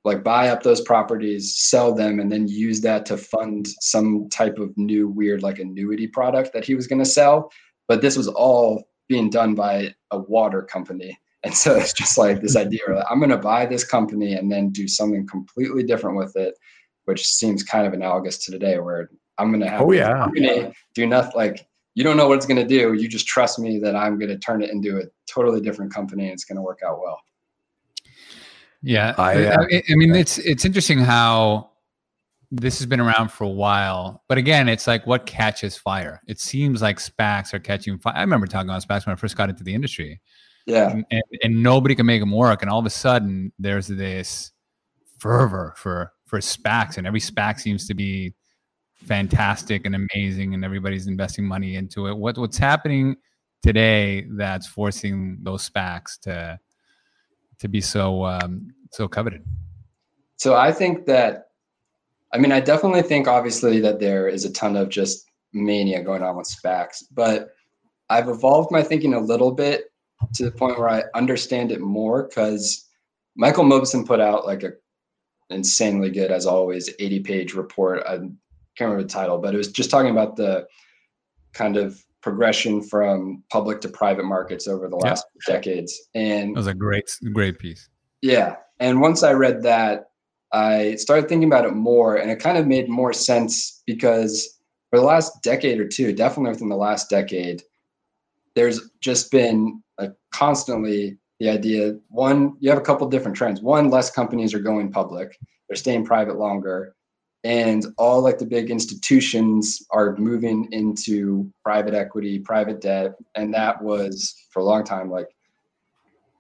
[0.04, 4.58] like buy up those properties, sell them, and then use that to fund some type
[4.58, 7.50] of new weird like annuity product that he was going to sell.
[7.88, 11.18] But this was all being done by a water company.
[11.44, 14.50] And so it's just like this idea like, I'm going to buy this company and
[14.50, 16.54] then do something completely different with it,
[17.04, 20.28] which seems kind of analogous to today, where I'm going to have oh, yeah.
[20.94, 22.94] do nothing like you don't know what it's going to do.
[22.94, 26.24] You just trust me that I'm going to turn it into a totally different company
[26.24, 27.20] and it's going to work out well.
[28.82, 31.70] Yeah, I, uh, I, I mean, it's it's interesting how
[32.50, 36.20] this has been around for a while, but again, it's like what catches fire.
[36.26, 38.14] It seems like SPACs are catching fire.
[38.16, 40.20] I remember talking about SPACs when I first got into the industry.
[40.66, 43.86] Yeah, and, and, and nobody can make them work, and all of a sudden, there's
[43.86, 44.52] this
[45.18, 48.34] fervor for for SPACs, and every SPAC seems to be
[49.04, 52.16] fantastic and amazing and everybody's investing money into it.
[52.16, 53.16] What what's happening
[53.62, 56.58] today that's forcing those SPACs to
[57.62, 59.42] to be so um, so coveted?
[60.36, 61.48] So I think that
[62.32, 66.22] I mean I definitely think obviously that there is a ton of just mania going
[66.22, 67.54] on with SPACs, but
[68.10, 69.92] I've evolved my thinking a little bit
[70.34, 72.88] to the point where I understand it more because
[73.36, 74.72] Michael Mauboussin put out like a
[75.50, 78.02] insanely good, as always, 80 page report.
[78.06, 78.32] I can't
[78.80, 80.66] remember the title, but it was just talking about the
[81.52, 85.54] kind of progression from public to private markets over the last yeah.
[85.54, 86.08] decades.
[86.14, 87.88] And it was a great, great piece.
[88.22, 88.56] Yeah.
[88.80, 90.10] And once I read that,
[90.52, 94.58] I started thinking about it more and it kind of made more sense because
[94.90, 97.62] for the last decade or two, definitely within the last decade,
[98.54, 103.60] there's just been a constantly the idea one, you have a couple different trends.
[103.60, 105.36] One, less companies are going public,
[105.68, 106.94] they're staying private longer
[107.44, 113.82] and all like the big institutions are moving into private equity private debt and that
[113.82, 115.28] was for a long time like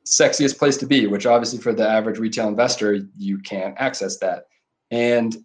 [0.06, 4.44] sexiest place to be which obviously for the average retail investor you can't access that.
[4.90, 5.36] And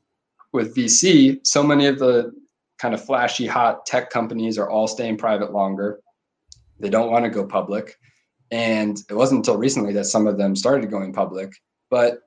[0.54, 2.32] with vc so many of the
[2.78, 6.00] kind of flashy hot tech companies are all staying private longer.
[6.80, 7.98] They don't want to go public.
[8.52, 11.52] And it wasn't until recently that some of them started going public.
[11.89, 12.20] But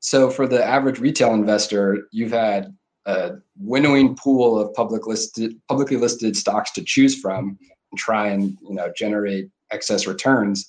[0.00, 2.74] so for the average retail investor, you've had
[3.06, 7.58] a winnowing pool of public listed, publicly listed stocks to choose from
[7.92, 10.68] and try and you know generate excess returns.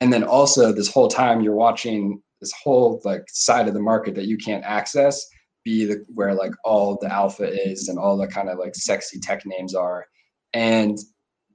[0.00, 4.14] And then also this whole time you're watching this whole like side of the market
[4.16, 5.24] that you can't access
[5.64, 9.18] be the where like all the alpha is and all the kind of like sexy
[9.18, 10.04] tech names are.
[10.52, 10.98] And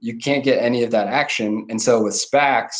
[0.00, 1.66] you can't get any of that action.
[1.68, 2.74] And so with SPACs,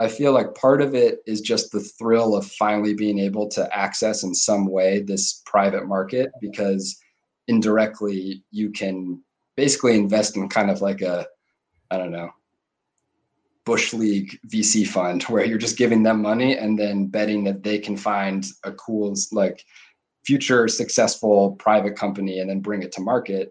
[0.00, 3.76] I feel like part of it is just the thrill of finally being able to
[3.76, 6.98] access in some way this private market because
[7.48, 9.22] indirectly you can
[9.56, 11.26] basically invest in kind of like a,
[11.90, 12.30] I don't know,
[13.64, 17.78] Bush League VC fund where you're just giving them money and then betting that they
[17.78, 19.64] can find a cool, like,
[20.24, 23.50] future successful private company and then bring it to market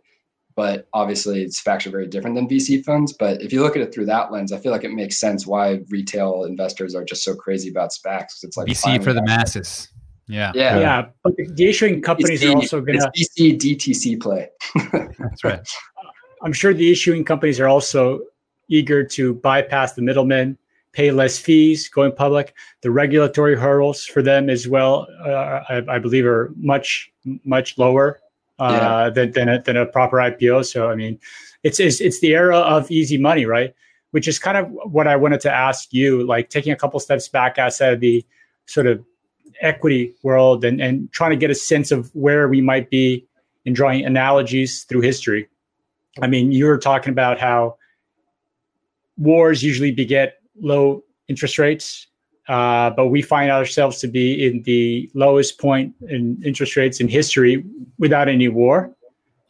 [0.58, 3.14] but obviously it's facts are very different than VC funds.
[3.14, 5.46] But if you look at it through that lens, I feel like it makes sense
[5.46, 8.44] why retail investors are just so crazy about SPACs.
[8.44, 9.88] It's like VC for the masses.
[10.28, 10.52] Yeah.
[10.56, 10.80] Yeah.
[10.80, 11.06] Yeah.
[11.24, 14.50] But the issuing companies VC, are also going to VC DTC play.
[14.92, 15.62] That's right.
[16.42, 18.22] I'm sure the issuing companies are also
[18.68, 20.58] eager to bypass the middlemen,
[20.92, 22.56] pay less fees going public.
[22.82, 27.12] The regulatory hurdles for them as well, uh, I, I, believe, are much
[27.44, 28.20] much lower
[28.60, 29.10] uh, yeah.
[29.10, 30.66] than than a, than a proper IPO.
[30.66, 31.20] So I mean,
[31.64, 33.74] it's, it's it's the era of easy money, right?
[34.12, 36.26] Which is kind of what I wanted to ask you.
[36.26, 38.26] Like taking a couple steps back outside of the
[38.66, 39.04] sort of
[39.62, 43.26] equity world and, and trying to get a sense of where we might be
[43.66, 45.48] in drawing analogies through history.
[46.22, 47.78] I mean, you were talking about how
[49.18, 52.08] wars usually beget low interest rates,
[52.48, 57.08] uh, but we find ourselves to be in the lowest point in interest rates in
[57.08, 57.64] history
[57.98, 58.94] without any war.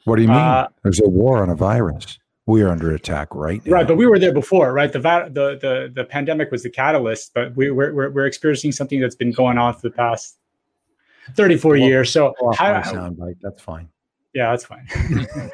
[0.06, 0.38] What do you mean?
[0.38, 2.18] Uh, There's a war on a virus.
[2.46, 3.74] We are under attack right now.
[3.74, 4.92] Right, but we were there before, right?
[4.92, 9.02] The the the, the pandemic was the catalyst, but we, we're, we're we're experiencing something
[9.02, 10.38] that's been going on for the past
[11.36, 12.12] 34 well, years.
[12.12, 13.90] So how, soundbite, that's fine.
[14.38, 14.88] Yeah, that's fine.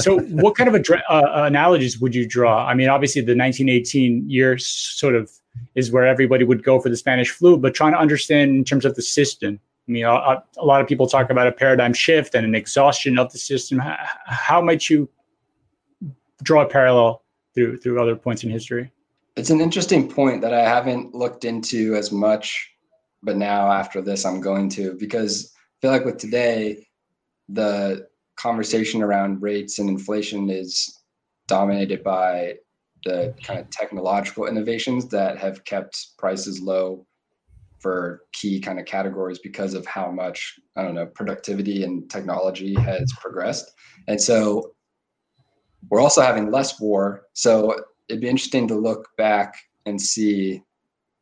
[0.00, 2.66] so, what kind of a, uh, analogies would you draw?
[2.66, 5.30] I mean, obviously, the 1918 year sort of
[5.76, 8.84] is where everybody would go for the Spanish flu, but trying to understand in terms
[8.84, 9.60] of the system.
[9.86, 13.20] I mean, a, a lot of people talk about a paradigm shift and an exhaustion
[13.20, 13.78] of the system.
[13.78, 13.96] How,
[14.26, 15.08] how might you
[16.42, 17.22] draw a parallel
[17.54, 18.90] through through other points in history?
[19.36, 22.68] It's an interesting point that I haven't looked into as much,
[23.22, 26.84] but now after this, I'm going to because I feel like with today
[27.48, 28.07] the
[28.38, 30.98] conversation around rates and inflation is
[31.48, 32.54] dominated by
[33.04, 37.06] the kind of technological innovations that have kept prices low
[37.80, 42.74] for key kind of categories because of how much i don't know productivity and technology
[42.74, 43.72] has progressed.
[44.08, 44.72] And so
[45.90, 47.26] we're also having less war.
[47.34, 47.76] So
[48.08, 49.54] it'd be interesting to look back
[49.86, 50.62] and see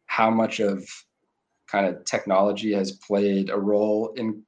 [0.06, 0.88] how much of
[1.66, 4.42] kind of technology has played a role in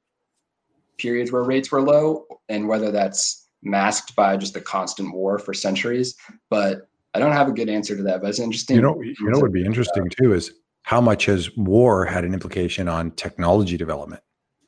[0.99, 5.53] periods where rates were low and whether that's masked by just the constant war for
[5.53, 6.15] centuries.
[6.49, 8.21] But I don't have a good answer to that.
[8.21, 8.75] But it's interesting.
[8.75, 10.51] You know, you know, would be interesting too is
[10.83, 14.21] how much has war had an implication on technology development?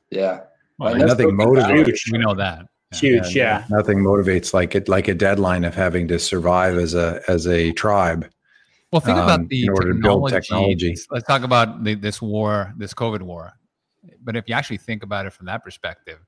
[0.10, 0.42] Yeah.
[0.80, 2.12] Well, nothing motivates.
[2.12, 2.66] We know that.
[2.94, 3.64] Huge, yeah.
[3.70, 7.72] Nothing motivates like it, like a deadline of having to survive as a as a
[7.72, 8.30] tribe.
[8.92, 10.36] Well, think um, about the technology.
[10.36, 10.96] technology.
[11.10, 13.54] Let's talk about the, this war, this COVID war
[14.24, 16.20] but if you actually think about it from that perspective,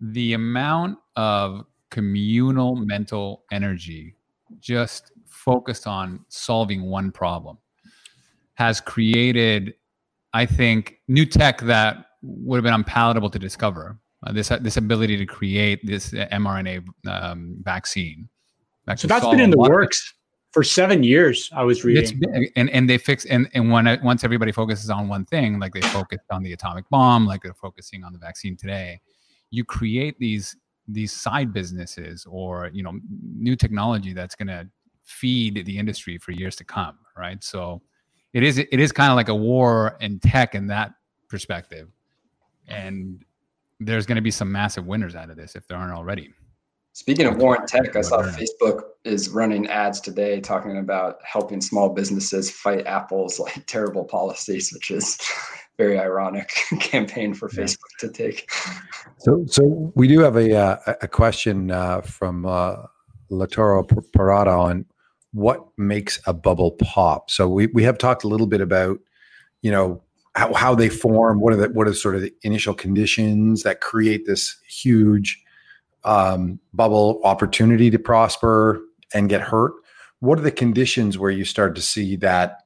[0.00, 4.14] the amount of communal mental energy
[4.60, 7.58] just focused on solving one problem
[8.54, 9.74] has created,
[10.32, 13.98] I think, new tech that would have been unpalatable to discover.
[14.26, 18.28] Uh, this this ability to create this mRNA um, vaccine.
[18.84, 20.12] That so that's been in the works
[20.50, 22.18] for seven years i was reading.
[22.18, 25.72] been, and and they fix and and when once everybody focuses on one thing like
[25.72, 29.00] they focused on the atomic bomb like they're focusing on the vaccine today
[29.50, 30.56] you create these
[30.88, 32.98] these side businesses or you know
[33.36, 34.68] new technology that's going to
[35.04, 37.44] feed the industry for years to come right?
[37.44, 37.82] So
[38.32, 40.94] it is it is kind of like a war in tech in that
[41.28, 41.88] perspective.
[42.66, 43.24] And
[43.78, 46.32] there's going to be some massive winners out of this if there aren't already
[47.00, 51.62] Speaking of war and tech, I saw Facebook is running ads today talking about helping
[51.62, 55.18] small businesses fight Apple's like terrible policies, which is
[55.78, 58.50] very ironic campaign for Facebook to take.
[59.16, 62.76] So, so we do have a uh, a question uh, from uh,
[63.30, 63.82] Latoro
[64.14, 64.84] Parada on
[65.32, 67.30] what makes a bubble pop.
[67.30, 68.98] So we we have talked a little bit about
[69.62, 70.02] you know
[70.34, 73.80] how, how they form, what are the what are sort of the initial conditions that
[73.80, 75.42] create this huge
[76.04, 78.80] um, bubble opportunity to prosper
[79.14, 79.72] and get hurt?
[80.20, 82.58] What are the conditions where you start to see that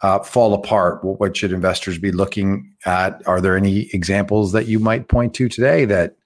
[0.00, 1.04] uh, fall apart?
[1.04, 3.26] What, what, should investors be looking at?
[3.26, 6.16] Are there any examples that you might point to today that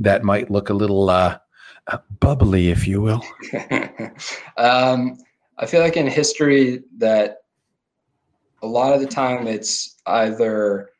[0.00, 1.38] that might look a little uh,
[2.20, 3.22] bubbly, if you will?
[4.56, 5.16] um,
[5.58, 7.38] I feel like in history that
[8.62, 10.90] a lot of the time it's either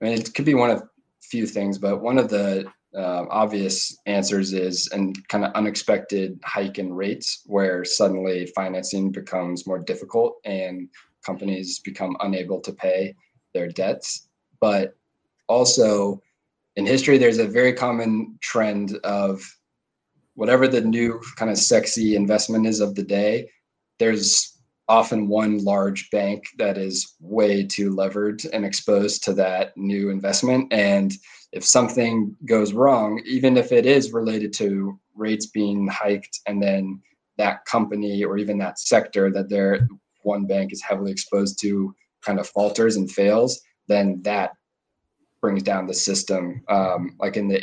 [0.00, 0.82] I mean it could be one of
[1.22, 2.64] few things, but one of the
[2.96, 9.66] uh, obvious answers is and kind of unexpected hike in rates where suddenly financing becomes
[9.66, 10.88] more difficult and
[11.24, 13.14] companies become unable to pay
[13.52, 14.28] their debts
[14.60, 14.96] but
[15.48, 16.20] also
[16.76, 19.42] in history there's a very common trend of
[20.34, 23.48] whatever the new kind of sexy investment is of the day
[23.98, 24.54] there's
[24.88, 30.72] often one large bank that is way too levered and exposed to that new investment.
[30.72, 31.12] And
[31.54, 37.00] if something goes wrong, even if it is related to rates being hiked and then
[37.38, 39.88] that company or even that sector that their
[40.22, 44.50] one bank is heavily exposed to kind of falters and fails, then that
[45.40, 46.60] brings down the system.
[46.68, 47.60] Um, like in the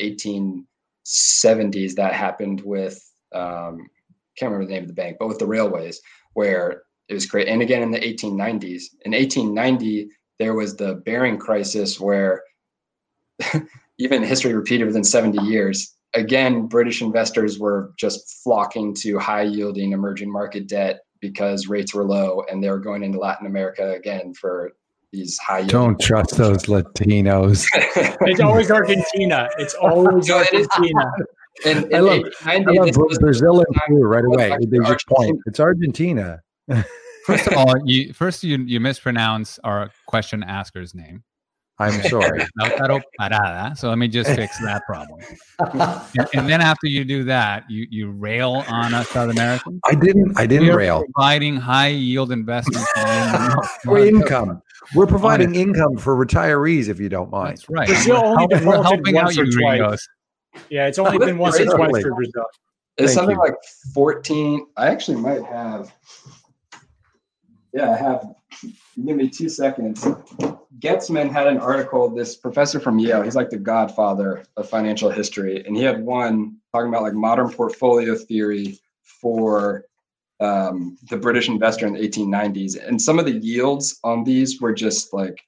[1.05, 2.97] 1870s, that happened with
[3.33, 3.89] um,
[4.37, 5.99] can't remember the name of the bank, but with the railways,
[6.33, 7.49] where it was great.
[7.49, 12.41] And again, in the 1890s, in 1890, there was the Baring crisis, where
[13.97, 15.95] even history repeated within 70 years.
[16.13, 22.03] Again, British investors were just flocking to high yielding emerging market debt because rates were
[22.03, 24.73] low, and they were going into Latin America again for
[25.13, 25.63] these high.
[25.63, 27.65] Don't trust those Latinos.
[27.75, 29.49] it's always Argentina.
[29.57, 31.05] It's always Argentina.
[31.65, 32.89] And, I love, I love
[33.19, 34.57] Brazil and Peru right away.
[34.67, 35.37] They just point.
[35.45, 36.41] It's Argentina.
[37.25, 41.23] first of all, you first you you mispronounce our question asker's name.
[41.81, 42.45] I'm sorry.
[43.75, 45.19] so let me just fix that problem.
[45.59, 49.79] and, and, then after you do that, you you rail on us South Americans.
[49.85, 50.37] I didn't.
[50.37, 51.03] I didn't We're rail.
[51.13, 52.87] Providing high yield investments
[53.83, 54.61] for income.
[54.95, 57.57] We're providing income for retirees, if you don't mind.
[57.57, 57.87] That's right.
[57.87, 60.07] Brazil only Help, helping out you, twice.
[60.69, 62.45] Yeah, it's only been once or twice for Brazil.
[62.97, 63.41] It's Thank something you.
[63.41, 63.55] like
[63.93, 64.67] 14.
[64.77, 65.93] I actually might have.
[67.73, 68.27] Yeah, I have.
[68.95, 70.05] Give me two seconds.
[70.79, 72.09] Goetzmann had an article.
[72.09, 76.57] This professor from Yale, he's like the godfather of financial history, and he had one
[76.73, 79.85] talking about like modern portfolio theory for
[80.39, 84.73] um, the British investor in the 1890s, and some of the yields on these were
[84.73, 85.39] just like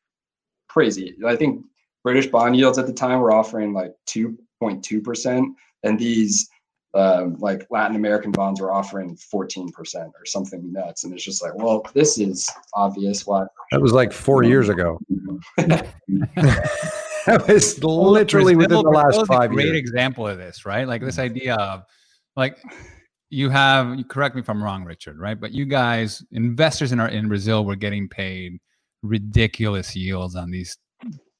[0.69, 1.15] crazy.
[1.25, 1.65] I think
[2.03, 6.49] British bond yields at the time were offering like 2.2 percent, and these
[6.95, 11.03] um, like Latin American bonds were offering 14% or something nuts.
[11.03, 13.25] And it's just like, well, this is obvious.
[13.25, 13.45] Why?
[13.71, 14.99] That was like four years ago.
[15.57, 19.77] that was literally within the last five great years.
[19.77, 20.87] example of this, right?
[20.87, 21.83] Like this idea of
[22.35, 22.57] like
[23.29, 25.39] you have, you correct me if I'm wrong, Richard, right?
[25.39, 28.59] But you guys, investors in our in Brazil were getting paid
[29.01, 30.77] ridiculous yields on these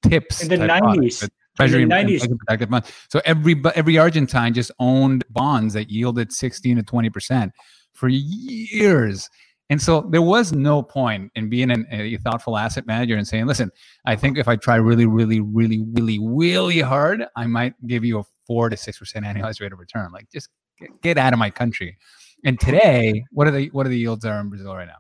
[0.02, 2.92] tips in the 90s Treasury and protective funds.
[3.10, 7.52] So every every Argentine just owned bonds that yielded 16 to 20 percent
[7.94, 9.30] for years.
[9.70, 13.46] And so there was no point in being an, a thoughtful asset manager and saying,
[13.46, 13.72] listen,
[14.06, 18.20] I think if I try really, really, really, really, really hard, I might give you
[18.20, 20.12] a four to six percent annualized rate of return.
[20.12, 20.50] Like just
[20.80, 21.98] get, get out of my country.
[22.46, 24.98] And today, what are the what are the yields are in Brazil right now?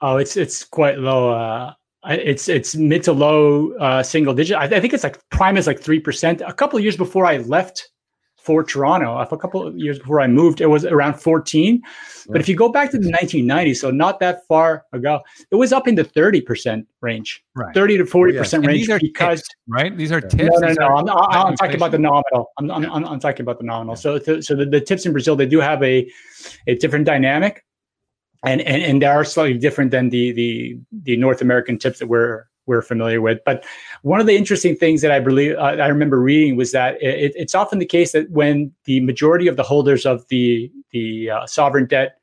[0.00, 1.30] Oh, it's it's quite low.
[1.30, 1.74] Uh,
[2.08, 4.56] it's it's mid to low uh, single digit.
[4.56, 6.40] I, I, think it's like prime is like three percent.
[6.40, 7.90] A couple of years before I left
[8.36, 11.82] for Toronto, a couple of years before I moved, it was around fourteen.
[11.84, 12.32] Yeah.
[12.32, 15.72] But if you go back to the 1990s, so not that far ago, it was
[15.72, 17.74] up in the thirty percent range, right.
[17.74, 18.88] thirty to forty oh, percent range.
[19.00, 20.60] because tips, right, these are tips.
[20.60, 20.86] No, no, no.
[20.86, 22.50] I'm, I'm, I'm talking about the nominal.
[22.58, 23.96] I'm, I'm, I'm, I'm talking about the nominal.
[23.96, 26.10] So, so the, the tips in Brazil, they do have a
[26.66, 27.64] a different dynamic
[28.44, 32.06] and, and and they are slightly different than the the the North American tips that
[32.06, 33.38] we're we're familiar with.
[33.44, 33.64] But
[34.02, 37.32] one of the interesting things that I believe uh, I remember reading was that it,
[37.34, 41.46] it's often the case that when the majority of the holders of the the uh,
[41.46, 42.18] sovereign debt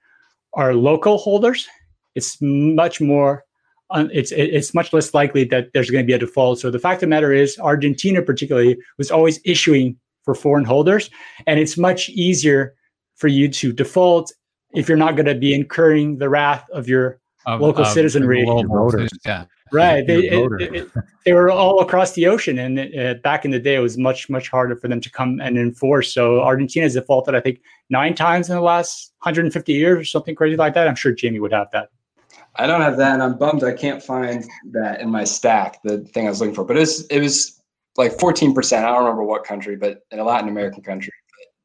[0.53, 1.67] are local holders,
[2.13, 3.43] it's much more
[3.89, 6.59] uh, it's it's much less likely that there's going to be a default.
[6.59, 11.09] So the fact of the matter is, Argentina particularly was always issuing for foreign holders,
[11.45, 12.73] and it's much easier
[13.15, 14.31] for you to default
[14.75, 18.43] if you're not going to be incurring the wrath of your of, local of citizenry.
[18.45, 19.09] Voters.
[19.25, 19.45] Yeah.
[19.71, 20.05] Right.
[20.05, 20.91] They, it, it,
[21.25, 22.59] they were all across the ocean.
[22.59, 25.39] And uh, back in the day, it was much, much harder for them to come
[25.41, 26.13] and enforce.
[26.13, 30.35] So Argentina has defaulted, I think, nine times in the last 150 years or something
[30.35, 30.87] crazy like that.
[30.87, 31.89] I'm sure Jamie would have that.
[32.57, 33.13] I don't have that.
[33.13, 36.55] And I'm bummed I can't find that in my stack, the thing I was looking
[36.55, 36.63] for.
[36.63, 37.61] But it was, it was
[37.97, 38.77] like 14%.
[38.77, 41.11] I don't remember what country, but in a Latin American country.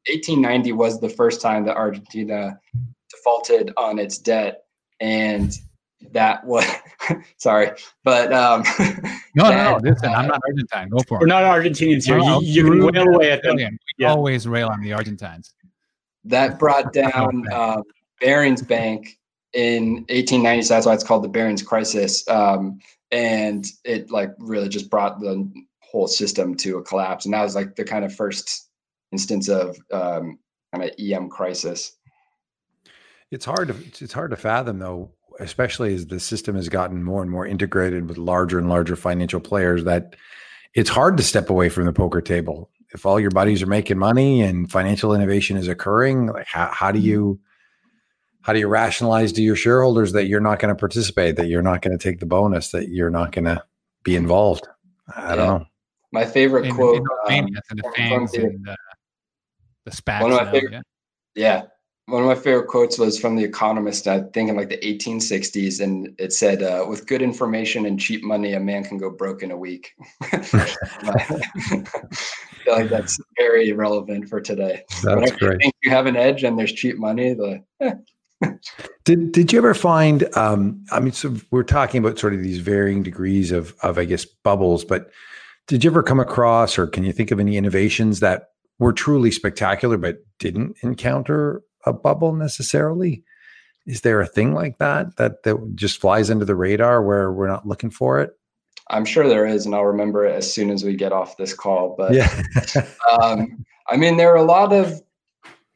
[0.09, 2.59] 1890 was the first time that Argentina
[3.21, 4.63] defaulted on its debt
[4.99, 5.57] and
[6.11, 6.65] that was
[7.37, 7.71] sorry,
[8.03, 8.63] but um,
[9.35, 9.79] no, that, no, no.
[9.83, 10.89] Listen, uh, I'm not Argentine.
[10.89, 11.21] Go for it.
[11.21, 12.17] We're not Argentinians here.
[12.17, 13.55] No, you, you can wail away at them.
[13.57, 13.69] We
[13.99, 14.09] yeah.
[14.11, 15.53] always rail on the Argentines.
[16.23, 17.81] That brought down uh,
[18.19, 19.19] Barings Bank
[19.53, 20.63] in 1890.
[20.63, 22.79] So that's why it's called the Barings Crisis, um,
[23.11, 27.25] and it like really just brought the whole system to a collapse.
[27.25, 28.69] And that was like the kind of first
[29.11, 30.39] instance of um,
[30.73, 31.97] kind of EM crisis.
[33.31, 37.21] It's hard to it's hard to fathom though, especially as the system has gotten more
[37.21, 40.15] and more integrated with larger and larger financial players that
[40.73, 42.69] it's hard to step away from the poker table.
[42.93, 46.91] If all your buddies are making money and financial innovation is occurring, like how, how
[46.91, 47.07] do mm-hmm.
[47.07, 47.39] you
[48.41, 51.61] how do you rationalize to your shareholders that you're not going to participate, that you're
[51.61, 53.63] not going to take the bonus, that you're not going to
[54.03, 54.67] be involved?
[55.15, 55.35] I yeah.
[55.35, 55.65] don't know.
[56.11, 56.97] My favorite in, quote
[57.29, 58.75] in um, the, the,
[59.85, 60.21] the SPACs.
[60.21, 60.81] One of my favorite, yeah.
[61.35, 61.63] yeah
[62.11, 65.79] one of my favorite quotes was from The Economist, I think in like the 1860s,
[65.79, 69.41] and it said, uh, "With good information and cheap money, a man can go broke
[69.43, 70.39] in a week." I
[72.63, 74.83] feel like that's very relevant for today.
[75.03, 75.61] That's great.
[75.61, 77.93] think you have an edge and there's cheap money, the eh.
[79.05, 80.27] did Did you ever find?
[80.35, 84.03] Um, I mean, so we're talking about sort of these varying degrees of of I
[84.03, 85.09] guess bubbles, but
[85.67, 88.49] did you ever come across, or can you think of any innovations that
[88.79, 93.23] were truly spectacular but didn't encounter a bubble necessarily?
[93.85, 97.47] Is there a thing like that that that just flies under the radar where we're
[97.47, 98.37] not looking for it?
[98.89, 101.53] I'm sure there is, and I'll remember it as soon as we get off this
[101.53, 101.95] call.
[101.97, 102.43] But yeah,
[103.21, 105.01] um, I mean, there are a lot of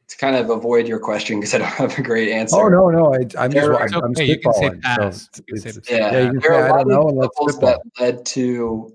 [0.08, 2.56] to kind of avoid your question because I don't have a great answer.
[2.56, 4.24] Oh no, no, I, am just I'm okay.
[4.24, 5.28] You can say pass.
[5.32, 8.92] So you can say yeah, yeah there are a lot of bubbles that led to.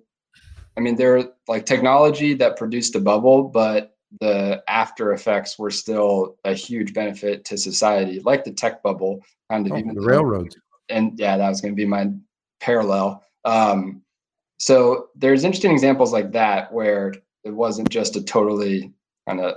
[0.78, 5.72] I mean, there are like technology that produced a bubble, but the after effects were
[5.72, 10.02] still a huge benefit to society, like the tech bubble, kind of oh, even the
[10.02, 10.58] railroads.
[10.90, 12.12] And yeah, that was going to be my
[12.60, 13.24] parallel.
[13.46, 14.02] Um,
[14.60, 18.92] so there's interesting examples like that where it wasn't just a totally
[19.28, 19.56] kind of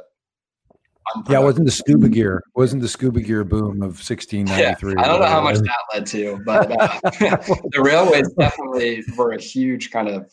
[1.29, 2.39] yeah, it wasn't the scuba gear.
[2.39, 4.95] It wasn't the scuba gear boom of 1693.
[4.95, 6.99] Yeah, I don't know how much that led to, but uh,
[7.73, 10.33] the railways definitely were a huge kind of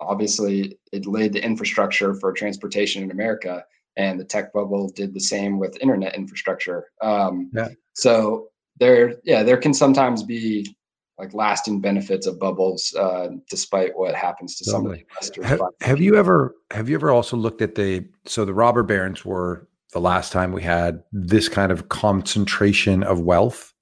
[0.00, 3.64] obviously it laid the infrastructure for transportation in America,
[3.96, 6.86] and the tech bubble did the same with internet infrastructure.
[7.02, 7.68] Um, yeah.
[7.94, 10.74] So there, yeah, there can sometimes be
[11.18, 14.72] like lasting benefits of bubbles, uh, despite what happens to totally.
[14.72, 15.46] some of the investors.
[15.46, 19.24] Have, have, you ever have you ever also looked at the so the robber barons
[19.24, 23.72] were the last time we had this kind of concentration of wealth.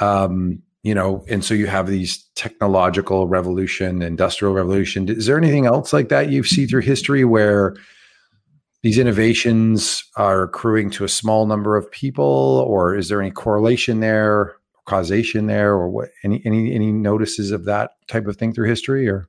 [0.00, 5.08] Um, you know, and so you have these technological revolution, industrial revolution.
[5.08, 7.76] Is there anything else like that you see through history where
[8.82, 14.00] these innovations are accruing to a small number of people, or is there any correlation
[14.00, 14.56] there,
[14.86, 16.08] causation there, or what?
[16.24, 19.28] Any any any notices of that type of thing through history, or?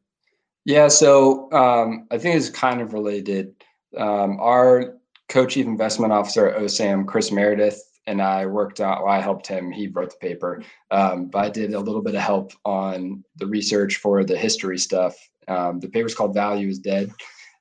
[0.66, 3.54] Yeah, so um, I think it's kind of related.
[3.96, 4.96] Um, our
[5.30, 9.04] co-chief investment officer at OSAM, Chris Meredith, and I worked on.
[9.04, 9.72] Well, I helped him.
[9.72, 13.48] He wrote the paper, um, but I did a little bit of help on the
[13.48, 15.16] research for the history stuff.
[15.48, 17.12] Um, the paper's called "Value is Dead,"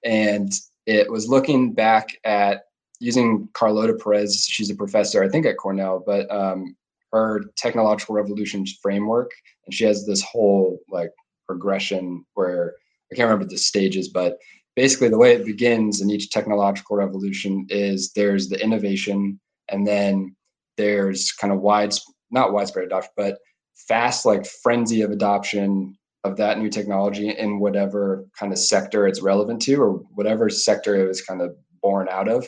[0.04, 0.52] and
[0.86, 2.64] it was looking back at
[3.00, 4.46] using Carlota Perez.
[4.48, 6.76] She's a professor, I think, at Cornell, but um,
[7.12, 9.30] her technological revolution framework,
[9.66, 11.10] and she has this whole like
[11.46, 12.74] progression where
[13.10, 14.38] I can't remember the stages, but
[14.74, 19.38] basically the way it begins in each technological revolution is there's the innovation
[19.72, 20.36] and then
[20.76, 21.92] there's kind of wide
[22.30, 23.38] not widespread adoption but
[23.74, 29.22] fast like frenzy of adoption of that new technology in whatever kind of sector it's
[29.22, 32.46] relevant to or whatever sector it was kind of born out of.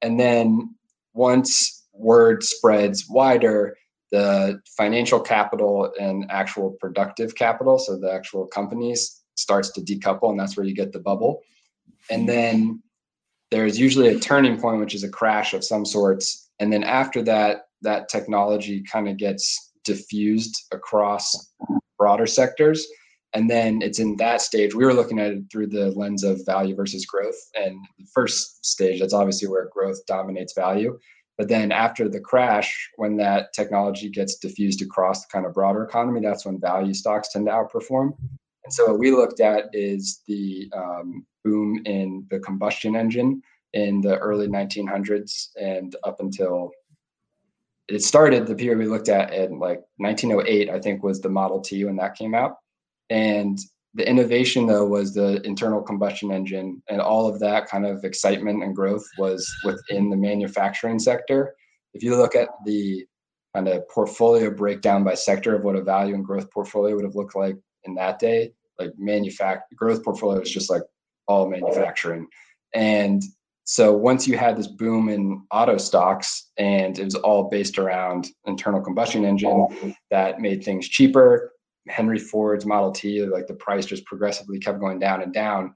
[0.00, 0.74] And then
[1.14, 3.76] once word spreads wider
[4.10, 10.38] the financial capital and actual productive capital so the actual companies starts to decouple and
[10.38, 11.40] that's where you get the bubble.
[12.10, 12.82] And then
[13.50, 17.22] there's usually a turning point which is a crash of some sorts and then after
[17.24, 21.52] that that technology kind of gets diffused across
[21.98, 22.86] broader sectors.
[23.34, 26.46] And then it's in that stage we were looking at it through the lens of
[26.46, 27.40] value versus growth.
[27.56, 30.96] And the first stage that's obviously where growth dominates value.
[31.36, 35.82] But then after the crash when that technology gets diffused across the kind of broader
[35.82, 38.12] economy that's when value stocks tend to outperform.
[38.64, 43.42] And so what we looked at is the um, boom in the combustion engine
[43.72, 46.70] in the early 1900s and up until
[47.88, 51.60] it started the period we looked at in like 1908 i think was the model
[51.60, 52.56] t when that came out.
[53.10, 53.58] And
[53.94, 58.62] the innovation though was the internal combustion engine and all of that kind of excitement
[58.62, 61.54] and growth was within the manufacturing sector.
[61.92, 63.04] If you look at the
[63.54, 67.16] kind of portfolio breakdown by sector of what a value and growth portfolio would have
[67.16, 70.82] looked like in that day like manufacture growth portfolio is just like
[71.28, 72.26] all manufacturing.
[72.74, 73.22] And
[73.64, 78.28] so once you had this boom in auto stocks and it was all based around
[78.46, 81.52] internal combustion engine that made things cheaper
[81.88, 85.74] henry ford's model t like the price just progressively kept going down and down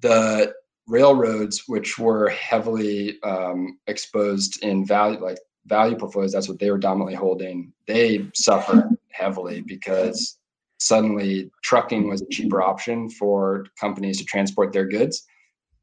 [0.00, 0.52] the
[0.86, 6.78] railroads which were heavily um, exposed in value like value portfolios that's what they were
[6.78, 10.38] dominantly holding they suffered heavily because
[10.84, 15.24] suddenly trucking was a cheaper option for companies to transport their goods.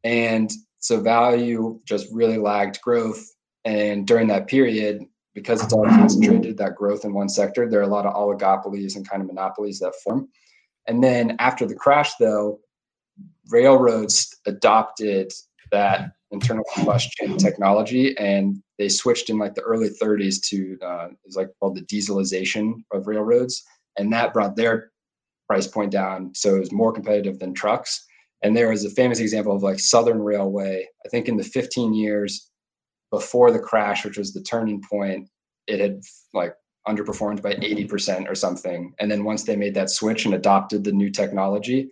[0.04, 3.24] And so value just really lagged growth.
[3.64, 5.04] And during that period,
[5.34, 8.96] because it's all concentrated, that growth in one sector, there are a lot of oligopolies
[8.96, 10.28] and kind of monopolies that form.
[10.88, 12.60] And then after the crash, though,
[13.50, 15.32] railroads adopted
[15.72, 21.36] that internal combustion technology, and they switched in like the early 30s to uh, it's
[21.36, 23.64] like called the dieselization of railroads,
[23.98, 24.92] and that brought their
[25.48, 28.06] price point down, so it was more competitive than trucks.
[28.44, 30.88] And there was a famous example of like Southern Railway.
[31.06, 32.50] I think in the 15 years
[33.12, 35.30] before the crash, which was the turning point,
[35.68, 36.02] it had
[36.34, 36.56] like
[36.88, 38.94] underperformed by 80% or something.
[39.00, 41.90] And then once they made that switch and adopted the new technology,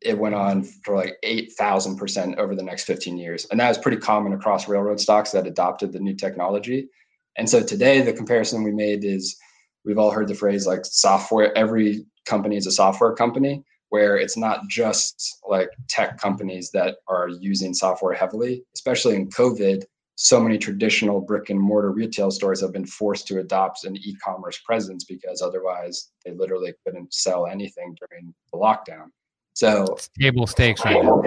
[0.00, 3.46] it went on for like 8,000% over the next 15 years.
[3.50, 6.88] And that was pretty common across railroad stocks that adopted the new technology.
[7.36, 9.36] And so today, the comparison we made is
[9.84, 14.36] we've all heard the phrase like software, every company is a software company, where it's
[14.36, 19.84] not just like tech companies that are using software heavily, especially in COVID
[20.22, 24.58] so many traditional brick and mortar retail stores have been forced to adopt an e-commerce
[24.58, 29.06] presence because otherwise they literally couldn't sell anything during the lockdown.
[29.54, 31.22] So it's table stakes right now.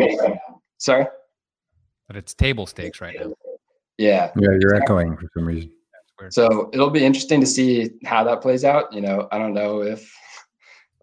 [0.78, 1.08] Sorry,
[2.06, 3.34] but it's table stakes right now.
[3.98, 5.72] Yeah, yeah, you're echoing for some reason.
[6.30, 8.94] So it'll be interesting to see how that plays out.
[8.94, 10.16] You know, I don't know if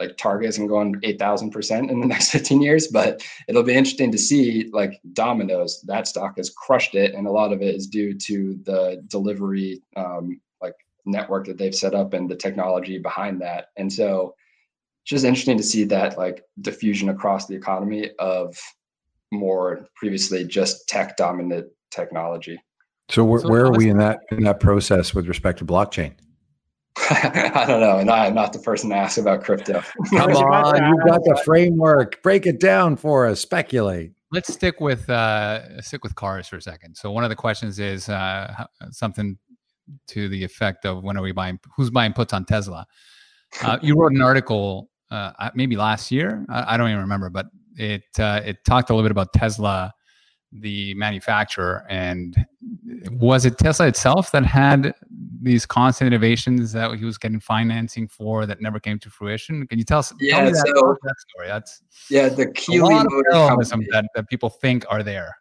[0.01, 3.74] like Target isn't going go on 8,000% in the next 15 years, but it'll be
[3.74, 7.14] interesting to see like Domino's, that stock has crushed it.
[7.14, 10.74] And a lot of it is due to the delivery um, like
[11.05, 13.66] network that they've set up and the technology behind that.
[13.76, 14.34] And so
[15.03, 18.57] it's just interesting to see that like diffusion across the economy of
[19.30, 22.61] more previously just tech dominant technology.
[23.11, 26.14] So where, where are we in that in that process with respect to blockchain?
[27.11, 29.80] I don't know, and I am not the person to ask about crypto.
[30.11, 32.22] Come on, you got the framework.
[32.22, 33.41] Break it down for us.
[33.41, 34.12] Speculate.
[34.32, 36.97] Let's stick with uh, stick with cars for a second.
[36.97, 39.38] So one of the questions is uh, something
[40.09, 41.59] to the effect of when are we buying?
[41.76, 42.86] Who's buying puts on Tesla?
[43.62, 46.45] Uh, you wrote an article uh, maybe last year.
[46.49, 49.93] I, I, don't even remember, but it uh, it talked a little bit about Tesla
[50.53, 52.36] the manufacturer and
[53.12, 54.93] was it tesla itself that had
[55.43, 59.66] these constant innovations that he was getting financing for that never came to fruition?
[59.66, 61.49] Can you tell us yeah tell that, so, that story?
[61.49, 65.36] That's yeah the Keely motor that, that people think are there.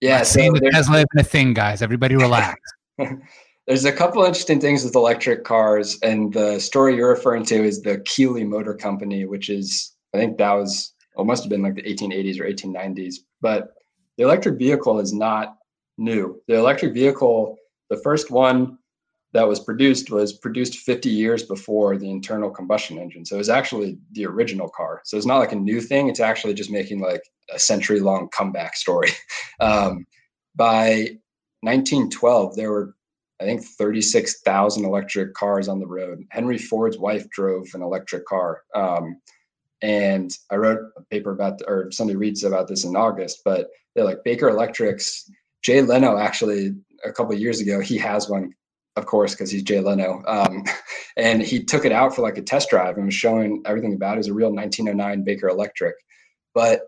[0.00, 1.82] Yeah so tesla isn't a thing guys.
[1.82, 2.60] Everybody relax.
[3.66, 7.82] There's a couple interesting things with electric cars and the story you're referring to is
[7.82, 11.74] the Keely motor company which is i think that was well, must have been like
[11.74, 13.74] the 1880s or 1890s but
[14.16, 15.58] the electric vehicle is not
[15.98, 16.40] new.
[16.48, 17.56] The electric vehicle,
[17.90, 18.78] the first one
[19.32, 23.24] that was produced was produced 50 years before the internal combustion engine.
[23.24, 25.02] So it was actually the original car.
[25.04, 26.08] So it's not like a new thing.
[26.08, 27.22] It's actually just making like
[27.52, 29.10] a century long comeback story.
[29.60, 30.06] Um,
[30.54, 31.18] by
[31.62, 32.94] 1912, there were,
[33.40, 36.22] I think, 36,000 electric cars on the road.
[36.30, 38.62] Henry Ford's wife drove an electric car.
[38.72, 39.20] Um,
[39.82, 44.04] and I wrote a paper about, or somebody reads about this in August, but they're
[44.04, 45.28] like Baker Electrics.
[45.62, 48.54] Jay Leno actually a couple years ago he has one,
[48.98, 50.64] of course, because he's Jay Leno, um,
[51.16, 54.12] and he took it out for like a test drive and was showing everything about
[54.12, 54.14] it.
[54.14, 55.94] It was a real 1909 Baker Electric,
[56.54, 56.82] but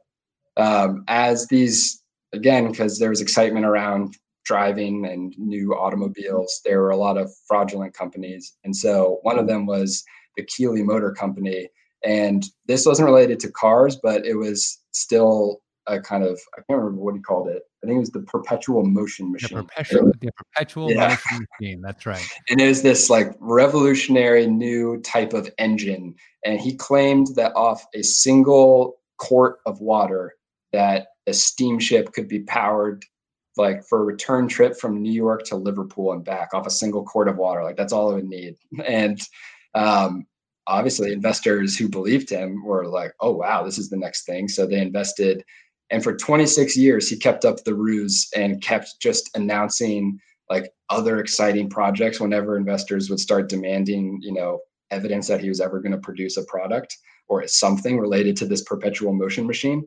[0.57, 2.03] um, as these
[2.33, 7.31] again, because there was excitement around driving and new automobiles, there were a lot of
[7.47, 10.05] fraudulent companies, and so one of them was
[10.37, 11.69] the Keely Motor Company.
[12.03, 16.81] And this wasn't related to cars, but it was still a kind of I can't
[16.81, 17.62] remember what he called it.
[17.83, 19.59] I think it was the perpetual motion machine.
[19.59, 21.09] The perpetual, the perpetual yeah.
[21.09, 21.81] motion machine.
[21.81, 22.26] That's right.
[22.51, 26.14] And it was this like revolutionary new type of engine,
[26.45, 30.35] and he claimed that off a single quart of water,
[30.72, 33.05] that a steamship could be powered
[33.57, 37.05] like for a return trip from New York to Liverpool and back off a single
[37.05, 37.62] quart of water.
[37.62, 38.57] Like that's all it would need.
[38.85, 39.20] And
[39.74, 40.26] um,
[40.66, 44.66] obviously, investors who believed him were like, "Oh wow, this is the next thing." So
[44.66, 45.45] they invested
[45.91, 50.18] and for 26 years, he kept up the ruse and kept just announcing
[50.49, 54.61] like other exciting projects whenever investors would start demanding, you know,
[54.91, 56.97] evidence that he was ever going to produce a product
[57.28, 59.84] or something related to this perpetual motion machine.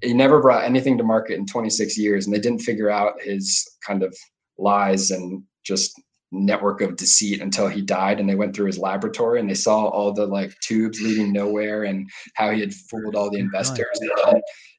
[0.00, 3.68] He never brought anything to market in 26 years, and they didn't figure out his
[3.84, 4.14] kind of
[4.58, 6.00] lies and just
[6.34, 9.86] network of deceit until he died and they went through his laboratory and they saw
[9.86, 14.00] all the like tubes leading nowhere and how he had fooled all the investors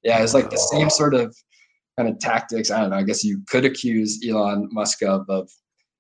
[0.06, 1.36] yeah, it's like the same sort of
[1.98, 2.70] kind of tactics.
[2.70, 2.98] I don't know.
[2.98, 5.50] I guess you could accuse Elon Musk of, of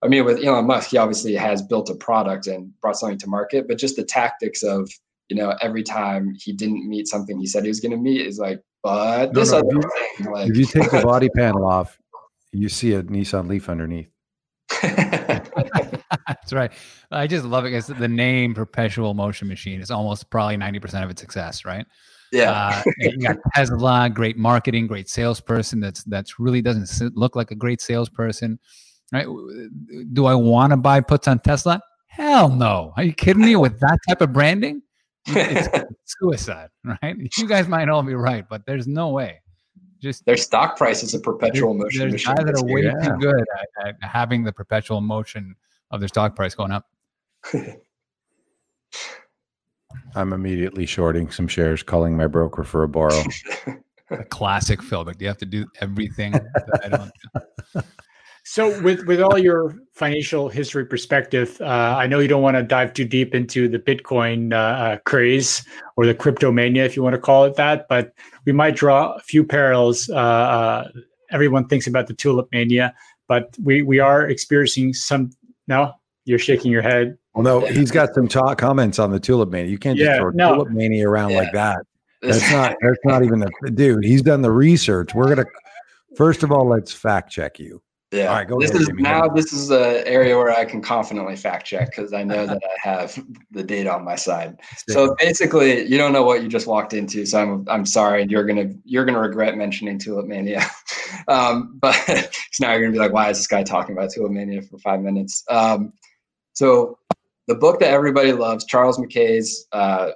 [0.03, 3.27] I mean, with Elon Musk, he obviously has built a product and brought something to
[3.27, 4.87] market, but just the tactics of,
[5.29, 8.21] you know, every time he didn't meet something he said he was going to meet
[8.21, 10.31] is like, but no, this no, other thing.
[10.31, 11.97] Like, if you take the body panel off,
[12.51, 14.09] you see a Nissan Leaf underneath.
[16.27, 16.71] That's right.
[17.11, 21.09] I just love it because the name Perpetual Motion Machine is almost probably 90% of
[21.09, 21.85] its success, right?
[22.31, 25.79] Yeah, uh, you got Tesla, great marketing, great salesperson.
[25.79, 28.59] That's that's really doesn't look like a great salesperson.
[29.13, 29.27] Right?
[30.11, 31.81] Do I want to buy puts on Tesla?
[32.07, 32.93] Hell no.
[32.97, 33.55] Are you kidding me?
[33.55, 34.81] With that type of branding,
[35.27, 35.67] it's
[36.05, 36.69] suicide.
[36.83, 37.15] Right?
[37.37, 39.41] You guys might all be right, but there's no way.
[40.05, 42.11] Just their stock price is a perpetual motion.
[42.11, 42.11] Machine.
[42.11, 42.91] There's guys that are way yeah.
[43.09, 43.43] too good
[43.79, 45.55] at, at having the perpetual motion
[45.89, 46.87] of their stock price going up.
[50.15, 53.19] I'm immediately shorting some shares, calling my broker for a borrow.
[54.11, 55.19] a classic Philbick.
[55.19, 56.35] You have to do everything.
[58.47, 62.61] so, with with all your financial history perspective, uh, I know you don't want to
[62.61, 65.65] dive too deep into the Bitcoin uh, uh, craze
[65.97, 68.13] or the crypto mania, if you want to call it that, but
[68.45, 70.07] we might draw a few parallels.
[70.09, 70.87] Uh, uh,
[71.31, 72.93] everyone thinks about the tulip mania,
[73.27, 75.31] but we we are experiencing some.
[75.67, 75.93] No,
[76.25, 77.17] you're shaking your head.
[77.33, 79.71] Well, no, he's got some talk comments on the tulip mania.
[79.71, 80.53] You can't just yeah, throw no.
[80.53, 81.39] tulip mania around yeah.
[81.39, 81.79] like that.
[82.21, 82.75] That's not.
[82.79, 84.05] That's not even the dude.
[84.05, 85.15] He's done the research.
[85.15, 85.47] We're gonna
[86.15, 87.81] first of all let's fact check you.
[88.15, 88.27] Yeah.
[88.27, 88.47] All right.
[88.47, 89.01] Go this ahead, is Jimmy.
[89.01, 89.27] now.
[89.27, 92.89] This is an area where I can confidently fact check because I know that I
[92.89, 94.59] have the data on my side.
[94.89, 97.25] So basically, you don't know what you just walked into.
[97.25, 98.21] So I'm I'm sorry.
[98.21, 100.61] and You're gonna you're gonna regret mentioning tulip mania.
[101.27, 101.95] um, but
[102.59, 105.01] now you're gonna be like, why is this guy talking about tulip mania for five
[105.01, 105.43] minutes?
[105.49, 105.91] Um,
[106.53, 106.97] so
[107.47, 110.11] the book that everybody loves, Charles Mackay's uh,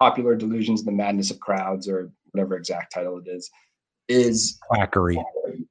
[0.00, 3.50] Popular Delusions and the Madness of Crowds, or whatever exact title it is,
[4.08, 5.18] is quackery.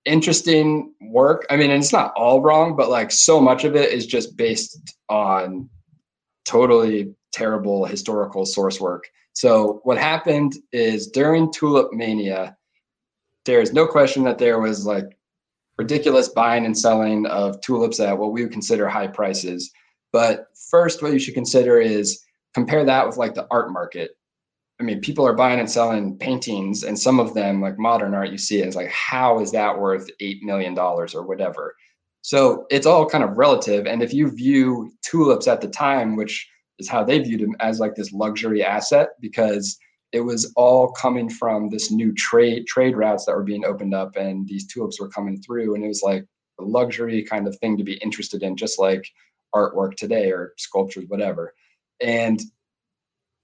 [0.08, 1.45] Interesting work.
[1.49, 4.95] I mean, it's not all wrong, but like so much of it is just based
[5.10, 5.70] on
[6.45, 9.10] totally terrible historical source work.
[9.34, 12.55] So what happened is during Tulip Mania,
[13.45, 15.05] there is no question that there was like
[15.78, 19.70] ridiculous buying and selling of tulips at what we would consider high prices.
[20.14, 24.16] But first, what you should consider is compare that with like the art market.
[24.80, 28.30] I mean, people are buying and selling paintings, and some of them, like modern art,
[28.30, 31.75] you see it, it's like, how is that worth $8 million or whatever?
[32.21, 33.88] So it's all kind of relative.
[33.88, 36.47] And if you view tulips at the time, which
[36.78, 39.78] is how they viewed them as like this luxury asset, because
[40.11, 44.15] it was all coming from this new trade trade routes that were being opened up
[44.15, 46.25] and these tulips were coming through and it was like
[46.59, 49.05] a luxury kind of thing to be interested in just like
[49.53, 51.53] artwork today or sculptures, whatever.
[52.01, 52.41] And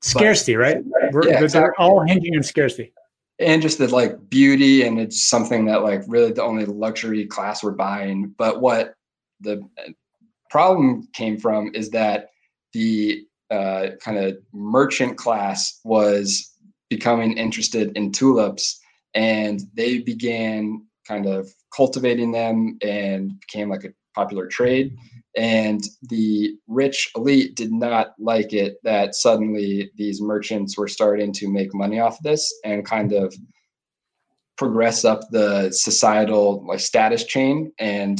[0.03, 0.77] scarcity, but, right?
[1.11, 1.61] We're, yeah, exactly.
[1.61, 2.93] They're all hinging on scarcity.
[3.39, 7.63] And just the like beauty, and it's something that like really the only luxury class
[7.63, 8.33] were buying.
[8.37, 8.93] But what
[9.41, 9.67] the
[10.49, 12.29] problem came from is that
[12.73, 16.51] the uh, kind of merchant class was
[16.89, 18.79] becoming interested in tulips,
[19.15, 24.95] and they began kind of cultivating them and became like a popular trade.
[25.35, 31.51] And the rich elite did not like it that suddenly these merchants were starting to
[31.51, 33.33] make money off of this and kind of
[34.57, 37.71] progress up the societal like status chain.
[37.79, 38.19] And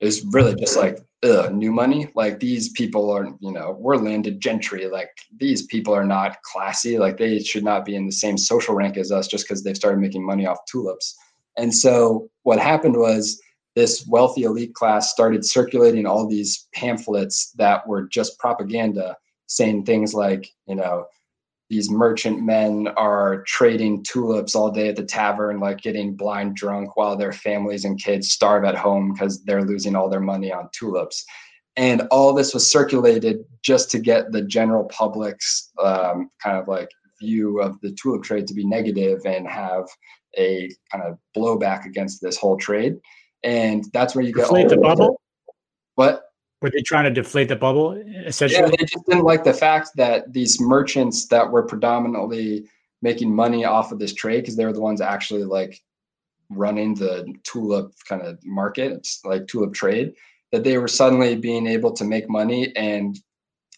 [0.00, 2.08] it was really just like ugh, new money.
[2.14, 4.86] Like these people are, you know, we're landed gentry.
[4.86, 6.98] Like these people are not classy.
[6.98, 9.76] Like they should not be in the same social rank as us just because they've
[9.76, 11.16] started making money off tulips.
[11.56, 13.40] And so what happened was
[13.78, 19.16] this wealthy elite class started circulating all these pamphlets that were just propaganda
[19.46, 21.06] saying things like you know
[21.70, 26.96] these merchant men are trading tulips all day at the tavern like getting blind drunk
[26.96, 30.68] while their families and kids starve at home because they're losing all their money on
[30.72, 31.24] tulips.
[31.76, 36.88] And all this was circulated just to get the general public's um, kind of like
[37.20, 39.84] view of the tulip trade to be negative and have
[40.36, 42.96] a kind of blowback against this whole trade
[43.42, 45.20] and that's where you get deflate the bubble.
[45.94, 46.24] What?
[46.60, 47.92] Were they trying to deflate the bubble?
[47.92, 52.68] Essentially, yeah, they just didn't like the fact that these merchants that were predominantly
[53.00, 55.80] making money off of this trade because they were the ones actually like
[56.50, 60.14] running the tulip kind of market, like tulip trade,
[60.50, 63.20] that they were suddenly being able to make money and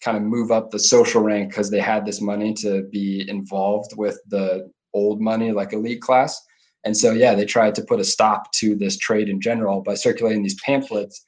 [0.00, 3.92] kind of move up the social rank because they had this money to be involved
[3.96, 6.40] with the old money, like elite class.
[6.84, 9.94] And so, yeah, they tried to put a stop to this trade in general by
[9.94, 11.24] circulating these pamphlets.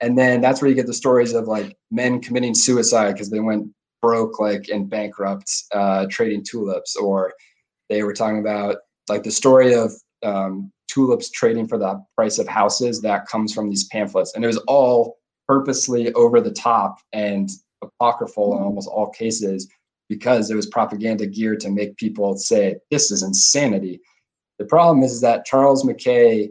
[0.00, 3.40] And then that's where you get the stories of like men committing suicide because they
[3.40, 3.68] went
[4.02, 7.32] broke, like and bankrupt, uh, trading tulips, or
[7.88, 8.76] they were talking about
[9.08, 9.92] like the story of
[10.22, 14.32] um, tulips trading for the price of houses that comes from these pamphlets.
[14.34, 17.48] And it was all purposely over the top and
[17.82, 19.68] apocryphal in almost all cases
[20.08, 24.00] because it was propaganda geared to make people say, this is insanity.
[24.58, 26.50] The problem is that Charles Mackay,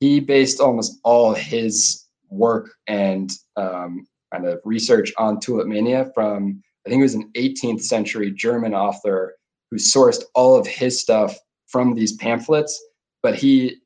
[0.00, 6.62] he based almost all his work and um, kind of research on tulip mania from
[6.86, 9.34] I think it was an 18th century German author
[9.70, 11.34] who sourced all of his stuff
[11.66, 12.78] from these pamphlets,
[13.22, 13.78] but he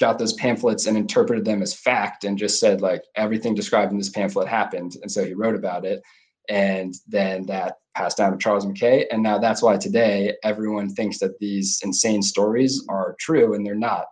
[0.00, 3.98] got those pamphlets and interpreted them as fact and just said like everything described in
[3.98, 6.02] this pamphlet happened and so he wrote about it
[6.48, 11.18] and then that passed down to charles mackay and now that's why today everyone thinks
[11.18, 14.06] that these insane stories are true and they're not.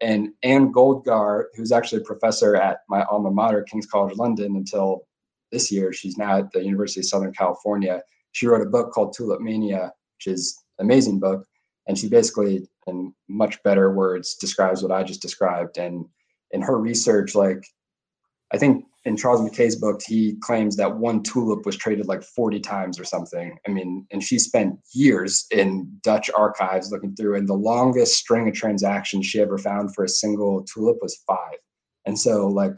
[0.00, 5.06] And anne goldgar who's actually a professor at my alma mater king's college london until
[5.52, 8.02] this year she's now at the university of southern california.
[8.32, 11.46] She wrote a book called tulip mania which is an amazing book.
[11.88, 15.78] And she basically in much better words describes what i just described.
[15.78, 16.06] And
[16.52, 17.64] in her research like
[18.52, 22.60] i think in charles mackay's book he claims that one tulip was traded like 40
[22.60, 23.56] times or something.
[23.66, 28.48] I mean and she spent years in dutch archives looking through and the longest string
[28.48, 31.58] of transactions she ever found for a single tulip was five.
[32.04, 32.76] And so like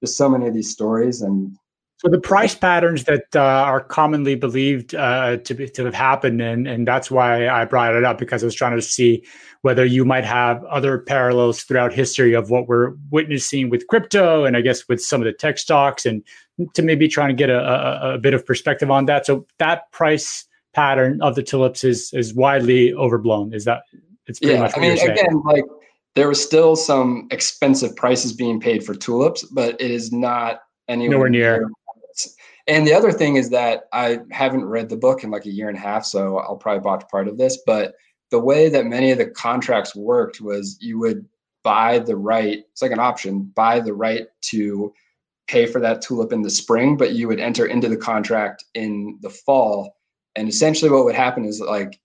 [0.00, 1.54] there's so many of these stories and
[1.98, 6.42] so the price patterns that uh, are commonly believed uh, to be, to have happened,
[6.42, 9.24] and and that's why I brought it up because I was trying to see
[9.62, 14.58] whether you might have other parallels throughout history of what we're witnessing with crypto, and
[14.58, 16.22] I guess with some of the tech stocks, and
[16.74, 19.24] to maybe trying to get a, a, a bit of perspective on that.
[19.24, 20.44] So that price
[20.74, 23.54] pattern of the tulips is is widely overblown.
[23.54, 23.84] Is that
[24.26, 25.64] it's pretty yeah, much I mean, again, like
[26.14, 31.16] there was still some expensive prices being paid for tulips, but it is not anywhere
[31.16, 31.70] nowhere near
[32.66, 35.68] and the other thing is that I haven't read the book in like a year
[35.68, 37.58] and a half, so I'll probably botch part of this.
[37.64, 37.94] But
[38.30, 41.26] the way that many of the contracts worked was you would
[41.62, 44.92] buy the right, it's like an option, buy the right to
[45.46, 49.18] pay for that tulip in the spring, but you would enter into the contract in
[49.22, 49.96] the fall.
[50.34, 52.00] And essentially what would happen is like,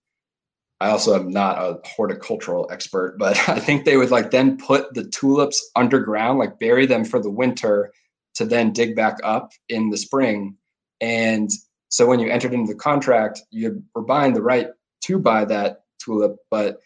[0.79, 4.93] I also am not a horticultural expert, but I think they would like then put
[4.93, 7.91] the tulips underground, like bury them for the winter
[8.35, 10.55] to then dig back up in the spring.
[11.01, 11.49] And
[11.89, 14.67] so when you entered into the contract, you were buying the right
[15.05, 16.79] to buy that tulip, but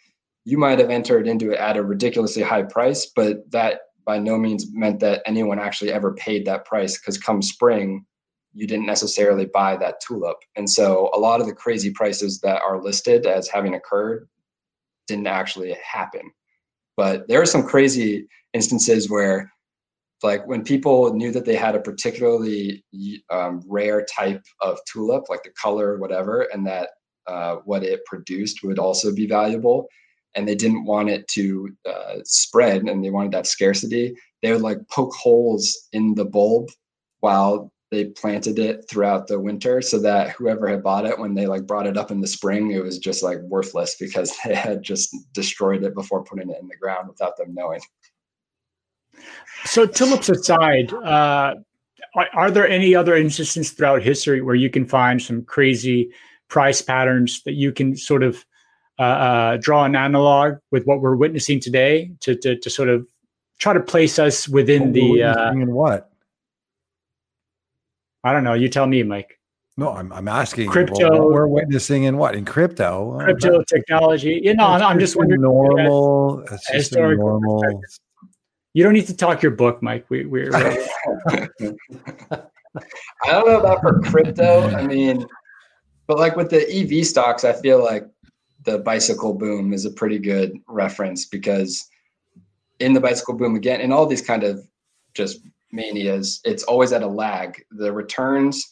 [0.44, 4.38] you might have entered into it at a ridiculously high price, but that by no
[4.38, 8.06] means meant that anyone actually ever paid that price because come spring,
[8.54, 10.38] you didn't necessarily buy that tulip.
[10.54, 14.28] And so a lot of the crazy prices that are listed as having occurred
[15.08, 16.30] didn't actually happen.
[16.96, 19.52] But there are some crazy instances where
[20.22, 22.84] like when people knew that they had a particularly
[23.30, 26.90] um, rare type of tulip, like the color, whatever, and that
[27.26, 29.88] uh, what it produced would also be valuable,
[30.34, 34.62] and they didn't want it to uh, spread, and they wanted that scarcity, they would
[34.62, 36.68] like poke holes in the bulb
[37.20, 41.46] while they planted it throughout the winter so that whoever had bought it when they
[41.46, 44.82] like brought it up in the spring it was just like worthless because they had
[44.82, 47.80] just destroyed it before putting it in the ground without them knowing
[49.64, 51.54] so tulips aside, uh,
[52.14, 56.10] are, are, there any other instances throughout history where you can find some crazy
[56.48, 58.44] price patterns that you can sort of
[58.98, 63.06] uh, uh, draw an analog with what we're witnessing today to, to, to sort of
[63.58, 66.10] try to place us within the uh, in what?
[68.24, 68.54] I don't know.
[68.54, 69.38] You tell me, Mike.
[69.76, 71.10] No, I'm, I'm asking crypto.
[71.10, 73.18] What we're witnessing in what in crypto?
[73.20, 74.40] Crypto technology.
[74.42, 75.42] You know, I'm, I'm just wondering.
[75.42, 76.40] Normal.
[76.50, 77.62] It's just normal.
[78.76, 80.04] You don't need to talk your book, Mike.
[80.10, 80.54] We, we're.
[80.54, 80.68] I
[83.24, 84.68] don't know about for crypto.
[84.68, 85.24] I mean,
[86.06, 88.06] but like with the EV stocks, I feel like
[88.64, 91.88] the bicycle boom is a pretty good reference because
[92.78, 94.68] in the bicycle boom again, in all these kind of
[95.14, 95.40] just
[95.72, 97.56] manias, it's always at a lag.
[97.70, 98.62] The returns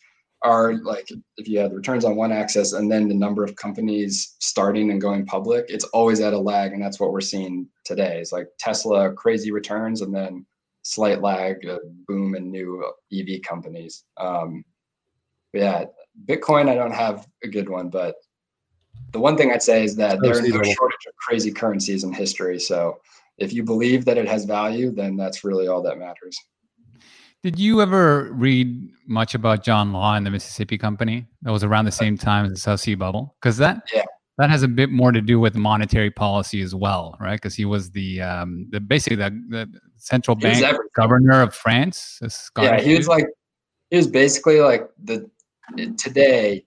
[0.44, 3.56] are like if you have the returns on one axis and then the number of
[3.56, 7.66] companies starting and going public, it's always at a lag, and that's what we're seeing
[7.84, 8.18] today.
[8.20, 10.44] It's like Tesla crazy returns and then
[10.82, 11.66] slight lag,
[12.06, 14.04] boom in new EV companies.
[14.18, 14.64] Um,
[15.54, 15.86] yeah,
[16.26, 18.16] Bitcoin, I don't have a good one, but
[19.12, 22.60] the one thing I'd say is that there's no shortage of crazy currencies in history.
[22.60, 23.00] So
[23.38, 26.38] if you believe that it has value, then that's really all that matters.
[27.44, 31.26] Did you ever read much about John Law and the Mississippi Company?
[31.42, 34.04] That was around the same time as the South Sea Bubble, because that yeah.
[34.38, 37.34] that has a bit more to do with monetary policy as well, right?
[37.34, 40.64] Because he was the um, the basically the, the central bank
[40.96, 42.18] governor of France.
[42.56, 43.26] Yeah, he was like
[43.90, 45.30] he was basically like the
[45.98, 46.64] today.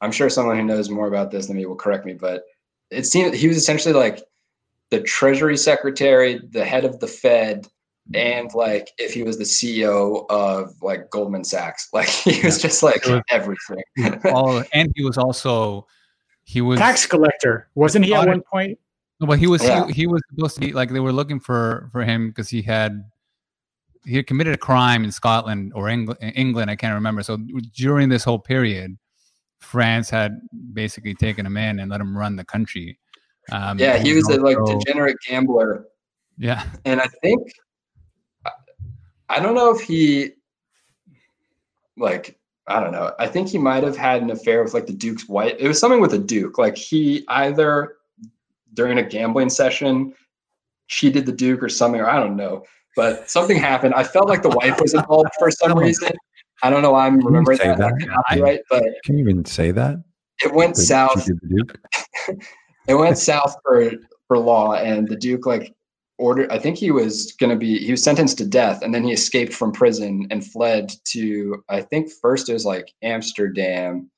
[0.00, 2.42] I'm sure someone who knows more about this than me will correct me, but
[2.90, 4.20] it seemed he was essentially like
[4.90, 7.68] the Treasury Secretary, the head of the Fed
[8.14, 12.82] and like if he was the CEO of like Goldman Sachs, like he was just
[12.82, 13.82] like was, everything.
[14.32, 15.86] all, and he was also
[16.44, 18.78] he was tax collector, wasn't he at one point?
[19.20, 19.86] No, but he was yeah.
[19.86, 22.62] he, he was supposed to be like they were looking for for him because he
[22.62, 23.04] had
[24.04, 27.22] he had committed a crime in Scotland or England, England, I can't remember.
[27.22, 27.36] So
[27.74, 28.96] during this whole period,
[29.60, 30.40] France had
[30.72, 32.98] basically taken him in and let him run the country.
[33.50, 35.86] Um, yeah, he was also, a like degenerate gambler.
[36.38, 37.42] Yeah, and I think
[39.28, 40.32] I don't know if he
[41.96, 43.12] like I don't know.
[43.18, 45.54] I think he might have had an affair with like the Duke's wife.
[45.58, 46.58] It was something with the Duke.
[46.58, 47.96] Like he either
[48.74, 50.14] during a gambling session
[50.86, 52.64] cheated the Duke or something, or I don't know.
[52.94, 53.94] But something happened.
[53.94, 56.12] I felt like the wife was involved for some reason.
[56.62, 58.40] I don't know why I'm remembering that, that?
[58.40, 60.02] right, but can you even say that?
[60.44, 61.28] It went the, south.
[62.88, 63.92] it went south for
[64.26, 65.74] for law, and the Duke like
[66.18, 66.50] ordered.
[66.50, 67.78] I think he was going to be.
[67.78, 71.62] He was sentenced to death, and then he escaped from prison and fled to.
[71.68, 74.10] I think first it was like Amsterdam,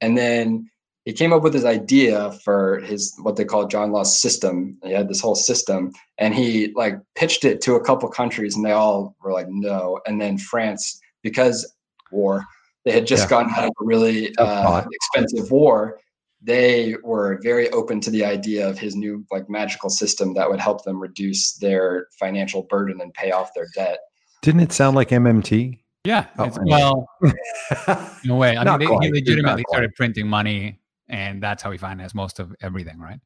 [0.00, 0.70] and then
[1.04, 4.76] he came up with his idea for his what they call John Law's system.
[4.84, 8.64] He had this whole system, and he like pitched it to a couple countries, and
[8.64, 10.00] they all were like no.
[10.06, 11.74] And then France, because
[12.12, 12.44] war,
[12.84, 13.30] they had just yeah.
[13.30, 15.98] gone out of a really uh, expensive war.
[16.40, 20.60] They were very open to the idea of his new like magical system that would
[20.60, 23.98] help them reduce their financial burden and pay off their debt.
[24.42, 25.80] Didn't it sound like MMT?
[26.04, 26.26] Yeah.
[26.38, 27.08] Oh, well,
[28.24, 28.56] in a way.
[28.56, 30.78] I mean, they, he legitimately started printing money
[31.08, 33.20] and that's how he financed most of everything, right?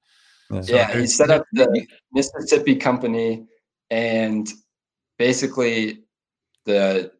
[0.62, 3.46] So yeah, he set up the Mississippi Company,
[3.90, 4.46] and
[5.18, 6.00] basically
[6.66, 7.10] the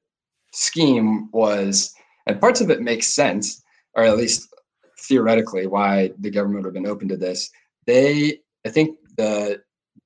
[0.52, 1.94] scheme was,
[2.26, 3.62] and parts of it makes sense,
[3.94, 4.48] or at least
[5.02, 7.50] theoretically, why the government would have been open to this.
[7.86, 9.62] They, I think, the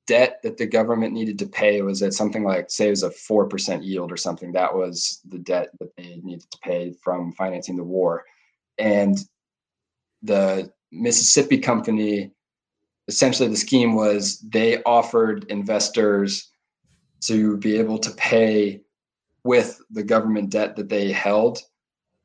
[0.07, 3.11] debt that the government needed to pay was at something like, say, it was a
[3.11, 4.53] four percent yield or something.
[4.53, 8.25] That was the debt that they needed to pay from financing the war,
[8.79, 9.19] and
[10.23, 12.33] the Mississippi company,
[13.09, 16.51] essentially the scheme was they offered investors
[17.23, 18.81] to be able to pay
[19.45, 21.61] with the government debt that they held,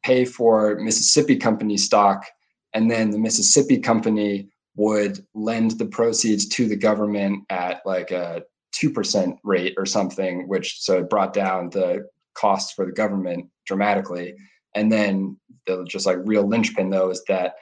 [0.04, 2.26] pay for Mississippi company stock,
[2.74, 8.44] and then the Mississippi company would lend the proceeds to the government at like a
[8.82, 14.34] 2% rate or something, which so it brought down the costs for the government dramatically.
[14.76, 17.56] And then the just like real linchpin though is that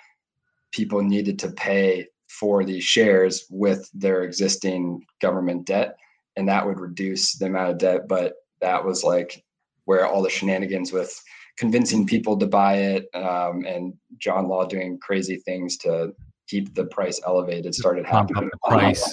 [0.72, 5.98] people needed to pay for these shares with their existing government debt
[6.36, 9.44] and that would reduce the amount of debt but that was like
[9.86, 11.12] where all the shenanigans with
[11.60, 16.12] convincing people to buy it um, and john law doing crazy things to
[16.48, 19.04] keep the price elevated started happening the price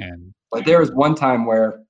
[0.00, 1.82] and- but there was one time where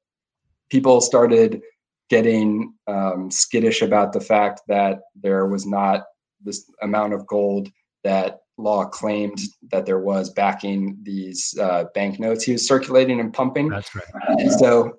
[0.70, 1.62] people started
[2.10, 6.04] getting um, skittish about the fact that there was not
[6.42, 7.68] this amount of gold
[8.02, 9.38] that law claimed
[9.70, 13.68] that there was backing these uh, banknotes he was circulating and pumping.
[13.68, 14.04] That's right.
[14.40, 14.98] And so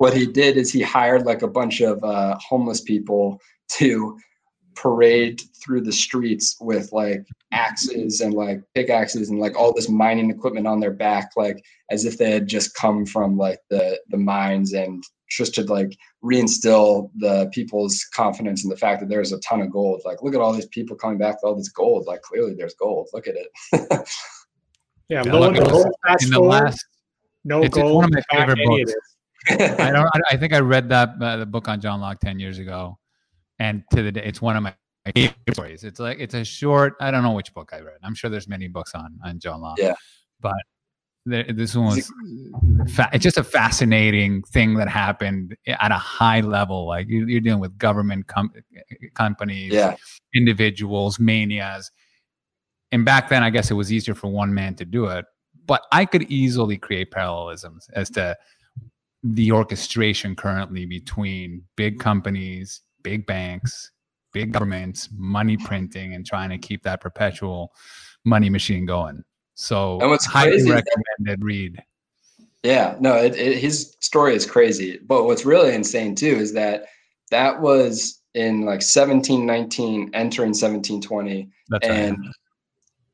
[0.00, 3.38] what he did is he hired like a bunch of uh, homeless people
[3.72, 4.18] to
[4.74, 7.22] parade through the streets with like
[7.52, 12.06] axes and like pickaxes and like all this mining equipment on their back like as
[12.06, 15.94] if they had just come from like the the mines and just to like
[16.24, 20.02] reinstill the people's confidence in the fact that there's a ton of gold.
[20.04, 22.04] Like, look at all these people coming back with all this gold.
[22.08, 23.08] Like, clearly there's gold.
[23.12, 23.48] Look at it.
[25.08, 25.86] yeah, yeah lo gold.
[26.20, 26.84] In the last,
[27.44, 27.94] no it's, gold.
[27.94, 28.92] one of my favorite books.
[29.48, 30.08] I don't.
[30.30, 32.98] I think I read that uh, the book on John Law ten years ago,
[33.58, 34.74] and to the day, it's one of my
[35.14, 35.84] favorite stories.
[35.84, 36.94] It's like it's a short.
[37.00, 37.96] I don't know which book I read.
[38.02, 39.74] I'm sure there's many books on on John Law.
[39.78, 39.94] Yeah,
[40.40, 40.56] but
[41.26, 42.12] this one was
[42.94, 47.60] fa- it's just a fascinating thing that happened at a high level like you're dealing
[47.60, 48.52] with government com-
[49.14, 49.96] companies yeah.
[50.34, 51.90] individuals manias
[52.90, 55.26] and back then i guess it was easier for one man to do it
[55.66, 58.34] but i could easily create parallelisms as to
[59.22, 63.90] the orchestration currently between big companies big banks
[64.32, 67.72] big governments money printing and trying to keep that perpetual
[68.24, 69.22] money machine going
[69.60, 71.82] so and what's highly recommended read.
[72.62, 74.98] Yeah, no, it, it, his story is crazy.
[75.06, 76.86] But what's really insane too is that
[77.30, 82.34] that was in like 1719, entering 1720, That's and right.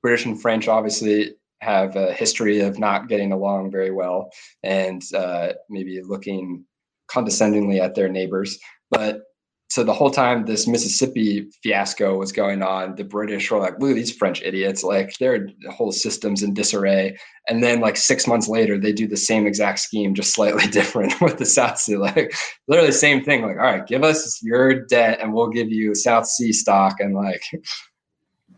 [0.03, 4.31] British and French obviously have a history of not getting along very well
[4.63, 6.65] and uh, maybe looking
[7.09, 8.59] condescendingly at their neighbors.
[8.91, 9.23] But
[9.69, 13.91] so the whole time this Mississippi fiasco was going on, the British were like, look
[13.91, 14.85] at these French idiots.
[14.85, 17.17] Like their whole system's in disarray.
[17.49, 21.21] And then like six months later, they do the same exact scheme, just slightly different
[21.21, 21.97] with the South Sea.
[21.97, 22.33] Like
[22.69, 23.43] literally the same thing.
[23.43, 27.01] Like, all right, give us your debt and we'll give you South Sea stock.
[27.01, 27.43] And like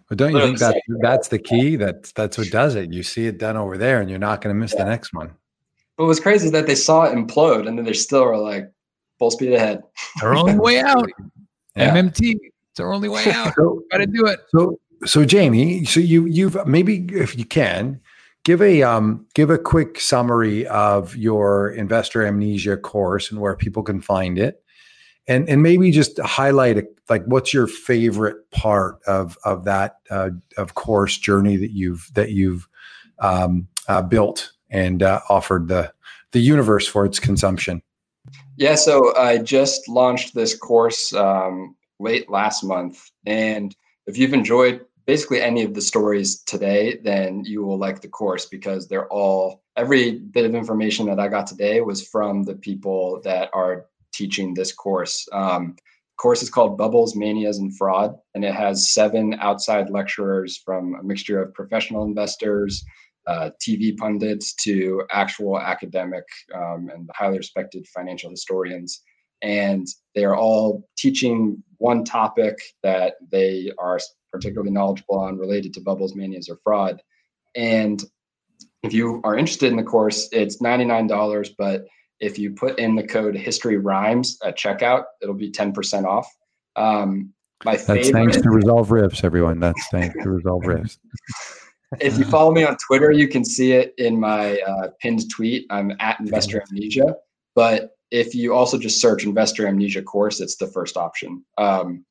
[0.08, 1.76] But don't you think that that's the key?
[1.76, 2.92] That that's what does it.
[2.92, 4.84] You see it done over there and you're not going to miss yeah.
[4.84, 5.32] the next one.
[5.96, 8.70] But what's crazy is that they saw it implode and then they still are like,
[9.18, 9.82] full speed ahead.
[10.22, 11.08] Our only way out.
[11.76, 11.94] Yeah.
[11.94, 12.36] MMT.
[12.70, 13.54] It's our only way out.
[13.56, 14.40] so, Got to do it.
[14.48, 18.00] So so Jamie, so you you've maybe if you can
[18.44, 23.82] give a um give a quick summary of your investor amnesia course and where people
[23.82, 24.62] can find it
[25.28, 30.74] and and maybe just highlight like what's your favorite part of of that uh, of
[30.74, 32.68] course journey that you've that you've
[33.20, 35.92] um, uh, built and uh, offered the
[36.32, 37.82] the universe for its consumption?
[38.56, 43.10] Yeah so i just launched this course um, late last month.
[43.26, 43.74] And
[44.06, 48.46] if you've enjoyed basically any of the stories today, then you will like the course
[48.46, 53.20] because they're all every bit of information that I got today was from the people
[53.24, 53.86] that are
[54.18, 55.26] teaching this course.
[55.32, 55.76] Um,
[56.18, 61.02] course is called Bubbles, Manias, and Fraud, and it has seven outside lecturers from a
[61.02, 62.84] mixture of professional investors,
[63.26, 66.24] uh, TV pundits, to actual academic
[66.54, 69.00] um, and highly respected financial historians.
[69.42, 69.86] And
[70.16, 74.00] they are all teaching one topic that they are
[74.32, 77.00] particularly knowledgeable on related to bubbles, manias, or fraud.
[77.54, 78.02] And
[78.82, 81.84] if you are interested in the course, it's $99, but
[82.20, 86.28] if you put in the code history rhymes at checkout, it'll be 10% off.
[86.76, 87.32] Um,
[87.64, 89.58] my That's favorite, thanks to Resolve Riffs, everyone.
[89.58, 90.98] That's thanks to Resolve Riffs.
[92.00, 95.66] if you follow me on Twitter, you can see it in my uh, pinned tweet.
[95.70, 97.16] I'm at Investor Amnesia.
[97.54, 101.44] But if you also just search Investor Amnesia course, it's the first option.
[101.56, 102.04] Um,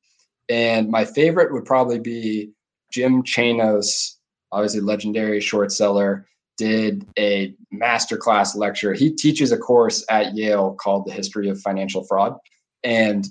[0.48, 2.52] and my favorite would probably be
[2.92, 4.14] Jim Chanos,
[4.52, 6.26] obviously legendary short seller,
[6.58, 8.92] did a masterclass lecture.
[8.92, 12.36] He teaches a course at Yale called The History of Financial Fraud.
[12.84, 13.26] And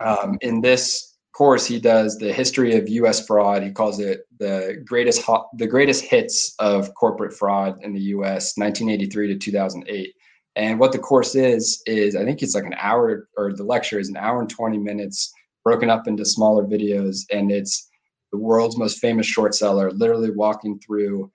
[0.00, 3.24] um, in this course, he does the history of U.S.
[3.24, 3.62] fraud.
[3.62, 8.56] He calls it the greatest ho- the greatest hits of corporate fraud in the U.S.
[8.56, 10.14] 1983 to 2008.
[10.56, 14.00] And what the course is is I think it's like an hour, or the lecture
[14.00, 15.32] is an hour and 20 minutes
[15.64, 17.88] broken up into smaller videos and it's
[18.32, 21.30] the world's most famous short seller literally walking through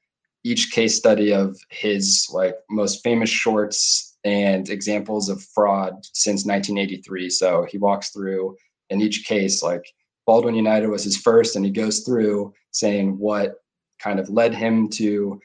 [0.45, 7.29] each case study of his like most famous shorts and examples of fraud since 1983
[7.29, 8.55] so he walks through
[8.91, 9.83] in each case like
[10.27, 13.55] baldwin united was his first and he goes through saying what
[13.99, 15.41] kind of led him to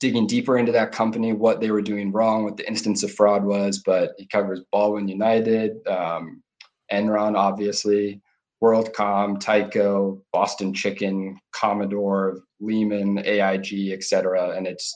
[0.00, 3.44] digging deeper into that company what they were doing wrong what the instance of fraud
[3.44, 6.42] was but he covers baldwin united um,
[6.92, 8.20] Enron, obviously,
[8.62, 14.50] WorldCom, Tyco, Boston Chicken, Commodore, Lehman, AIG, et cetera.
[14.56, 14.94] And it's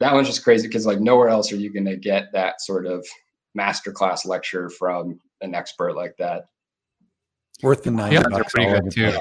[0.00, 2.86] that one's just crazy because like nowhere else are you going to get that sort
[2.86, 3.04] of
[3.58, 6.44] masterclass lecture from an expert like that.
[7.62, 8.12] Worth the nine.
[8.12, 9.18] Yeah, they're pretty good too.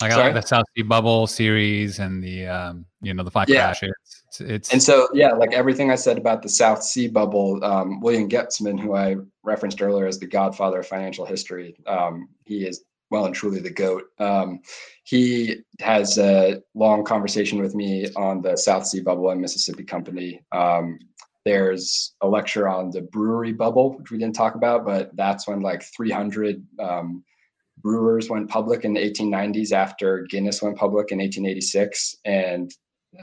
[0.00, 3.48] Like I like the South Sea Bubble series and the um, you know the five
[3.48, 3.66] yeah.
[3.66, 3.92] crashes.
[4.40, 8.28] It's, and so yeah, like everything I said about the South Sea Bubble, um, William
[8.28, 13.26] Goetzmann, who I referenced earlier as the godfather of financial history, um, he is well
[13.26, 14.04] and truly the goat.
[14.18, 14.60] Um,
[15.04, 20.42] he has a long conversation with me on the South Sea Bubble and Mississippi Company.
[20.52, 20.98] Um,
[21.44, 25.60] there's a lecture on the brewery bubble, which we didn't talk about, but that's when
[25.60, 27.24] like 300 um,
[27.80, 32.16] brewers went public in the 1890s after Guinness went public in 1886.
[32.24, 32.70] And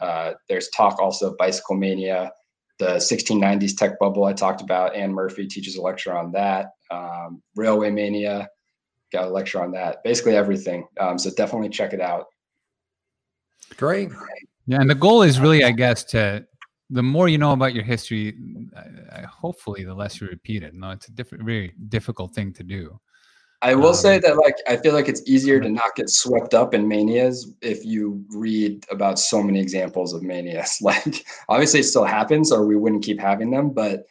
[0.01, 2.31] uh, there's talk also of bicycle mania,
[2.79, 4.95] the 1690s tech bubble I talked about.
[4.95, 6.67] Anne Murphy teaches a lecture on that.
[6.91, 8.49] Um, Railway mania,
[9.11, 10.03] got a lecture on that.
[10.03, 10.87] Basically everything.
[10.99, 12.25] Um, so definitely check it out.
[13.77, 14.09] Great.
[14.67, 16.45] Yeah, and the goal is really, I guess, to
[16.89, 18.35] the more you know about your history,
[18.75, 20.73] I, I, hopefully, the less you repeat it.
[20.73, 22.99] No, it's a different, very difficult thing to do.
[23.61, 26.53] I will um, say that like I feel like it's easier to not get swept
[26.53, 30.79] up in manias if you read about so many examples of manias.
[30.85, 34.05] Like obviously it still happens or we wouldn't keep having them, but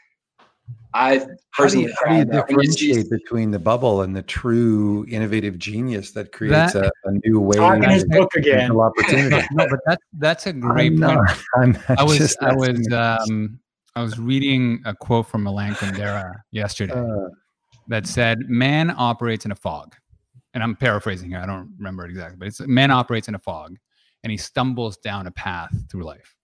[0.93, 4.23] I personally how do you, how do you differentiate see, between the bubble and the
[4.23, 9.47] true innovative genius that creates that, a, a, new way talking his book again opportunity.
[9.53, 11.17] no, but that's that's a great I'm
[11.55, 11.79] point.
[11.89, 13.59] Not, i was I was um
[13.97, 16.95] I was reading a quote from Milan Kundera yesterday.
[16.95, 17.29] Uh,
[17.89, 19.95] that said man operates in a fog.
[20.53, 21.41] And I'm paraphrasing here.
[21.41, 23.77] I don't remember it exactly, but it's man operates in a fog
[24.23, 26.37] and he stumbles down a path through life.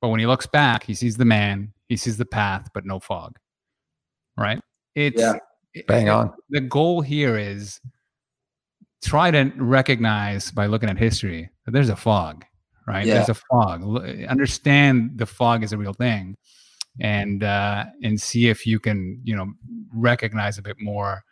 [0.00, 3.00] But when he looks back, he sees the man, he sees the path, but no
[3.00, 3.38] fog.
[4.36, 4.60] Right?
[4.94, 5.34] It's yeah.
[5.88, 6.32] bang on.
[6.50, 7.80] The goal here is
[9.04, 12.44] try to recognize by looking at history that there's a fog,
[12.86, 13.04] right?
[13.04, 13.14] Yeah.
[13.14, 13.82] There's a fog.
[14.28, 16.36] Understand the fog is a real thing
[17.00, 19.52] and uh, and see if you can you know
[19.94, 21.22] recognize a bit more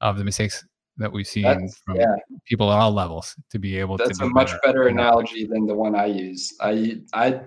[0.00, 0.64] of the mistakes
[0.98, 2.16] that we've seen that's, from yeah.
[2.46, 4.16] people at all levels to be able that's to.
[4.16, 6.54] That's a much better, better analogy than the one I use.
[6.60, 7.40] I I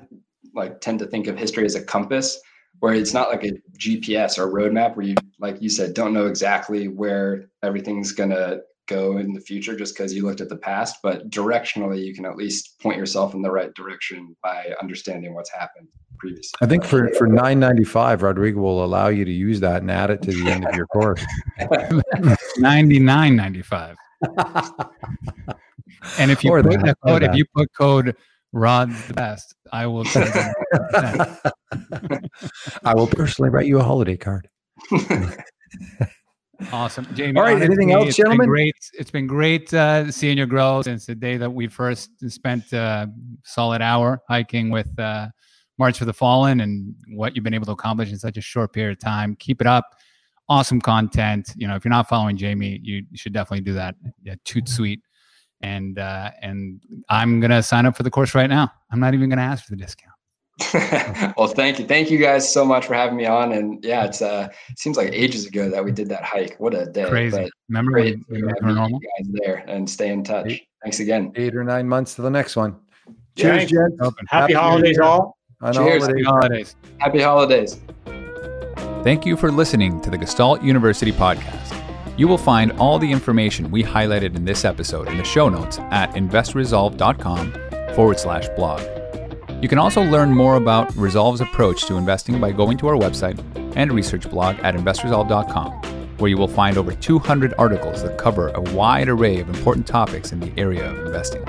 [0.53, 2.39] like tend to think of history as a compass
[2.79, 6.25] where it's not like a GPS or roadmap where you like you said don't know
[6.25, 8.59] exactly where everything's gonna
[8.91, 12.25] go in the future just because you looked at the past, but directionally, you can
[12.25, 15.87] at least point yourself in the right direction by understanding what's happened
[16.19, 16.51] previously.
[16.61, 19.91] I think for for nine ninety five, Rodrigo will allow you to use that and
[19.91, 21.23] add it to the end of your course.
[22.57, 23.95] Ninety nine ninety five.
[26.17, 28.15] And if you Or put that, code, if you put code
[28.53, 30.05] Rod the best, I will.
[30.05, 30.41] send you
[32.83, 34.49] I will personally write you a holiday card.
[36.71, 37.37] Awesome, Jamie.
[37.37, 38.47] All right, honestly, anything else, gentlemen?
[38.47, 38.75] great.
[38.93, 43.09] It's been great uh, seeing your growth since the day that we first spent a
[43.43, 45.27] solid hour hiking with uh,
[45.77, 48.73] March for the Fallen, and what you've been able to accomplish in such a short
[48.73, 49.35] period of time.
[49.37, 49.95] Keep it up.
[50.49, 51.53] Awesome content.
[51.55, 53.95] You know, if you're not following Jamie, you, you should definitely do that.
[54.23, 55.01] Yeah, toot sweet.
[55.61, 58.71] And uh, and I'm gonna sign up for the course right now.
[58.91, 60.10] I'm not even gonna ask for the discount.
[61.37, 61.85] well, thank you.
[61.85, 63.51] Thank you guys so much for having me on.
[63.51, 66.55] And yeah, it's uh it seems like ages ago that we did that hike.
[66.59, 67.09] What a day.
[67.09, 67.37] Crazy.
[67.37, 68.99] But Remember great when we were meet normal?
[69.01, 70.47] you guys there and stay in touch.
[70.47, 70.67] Eight.
[70.83, 71.31] Thanks again.
[71.35, 72.75] Eight or nine months to the next one.
[73.37, 73.71] Cheers, thanks.
[73.71, 73.95] gents.
[74.01, 75.37] Happy Happy holidays, all.
[75.73, 76.03] Cheers.
[76.03, 76.23] holiday.
[76.23, 76.75] Happy holidays.
[76.97, 77.79] Happy holidays.
[79.03, 81.77] Thank you for listening to the Gestalt University podcast.
[82.17, 85.79] You will find all the information we highlighted in this episode in the show notes
[85.91, 87.53] at investresolve.com
[87.95, 88.81] forward slash blog.
[89.61, 93.39] You can also learn more about Resolve's approach to investing by going to our website
[93.75, 95.71] and research blog at investresolve.com,
[96.17, 100.31] where you will find over 200 articles that cover a wide array of important topics
[100.31, 101.45] in the area of investing.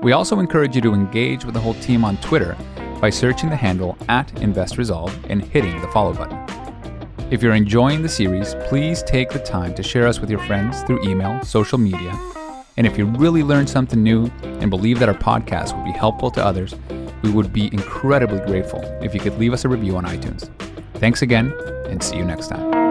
[0.00, 2.56] We also encourage you to engage with the whole team on Twitter
[2.98, 6.38] by searching the handle at InvestResolve and hitting the follow button.
[7.30, 10.82] If you're enjoying the series, please take the time to share us with your friends
[10.84, 12.18] through email, social media.
[12.78, 16.30] And if you really learned something new and believe that our podcast would be helpful
[16.30, 16.74] to others,
[17.24, 20.50] we would be incredibly grateful if you could leave us a review on iTunes.
[20.94, 21.52] Thanks again,
[21.86, 22.83] and see you next time.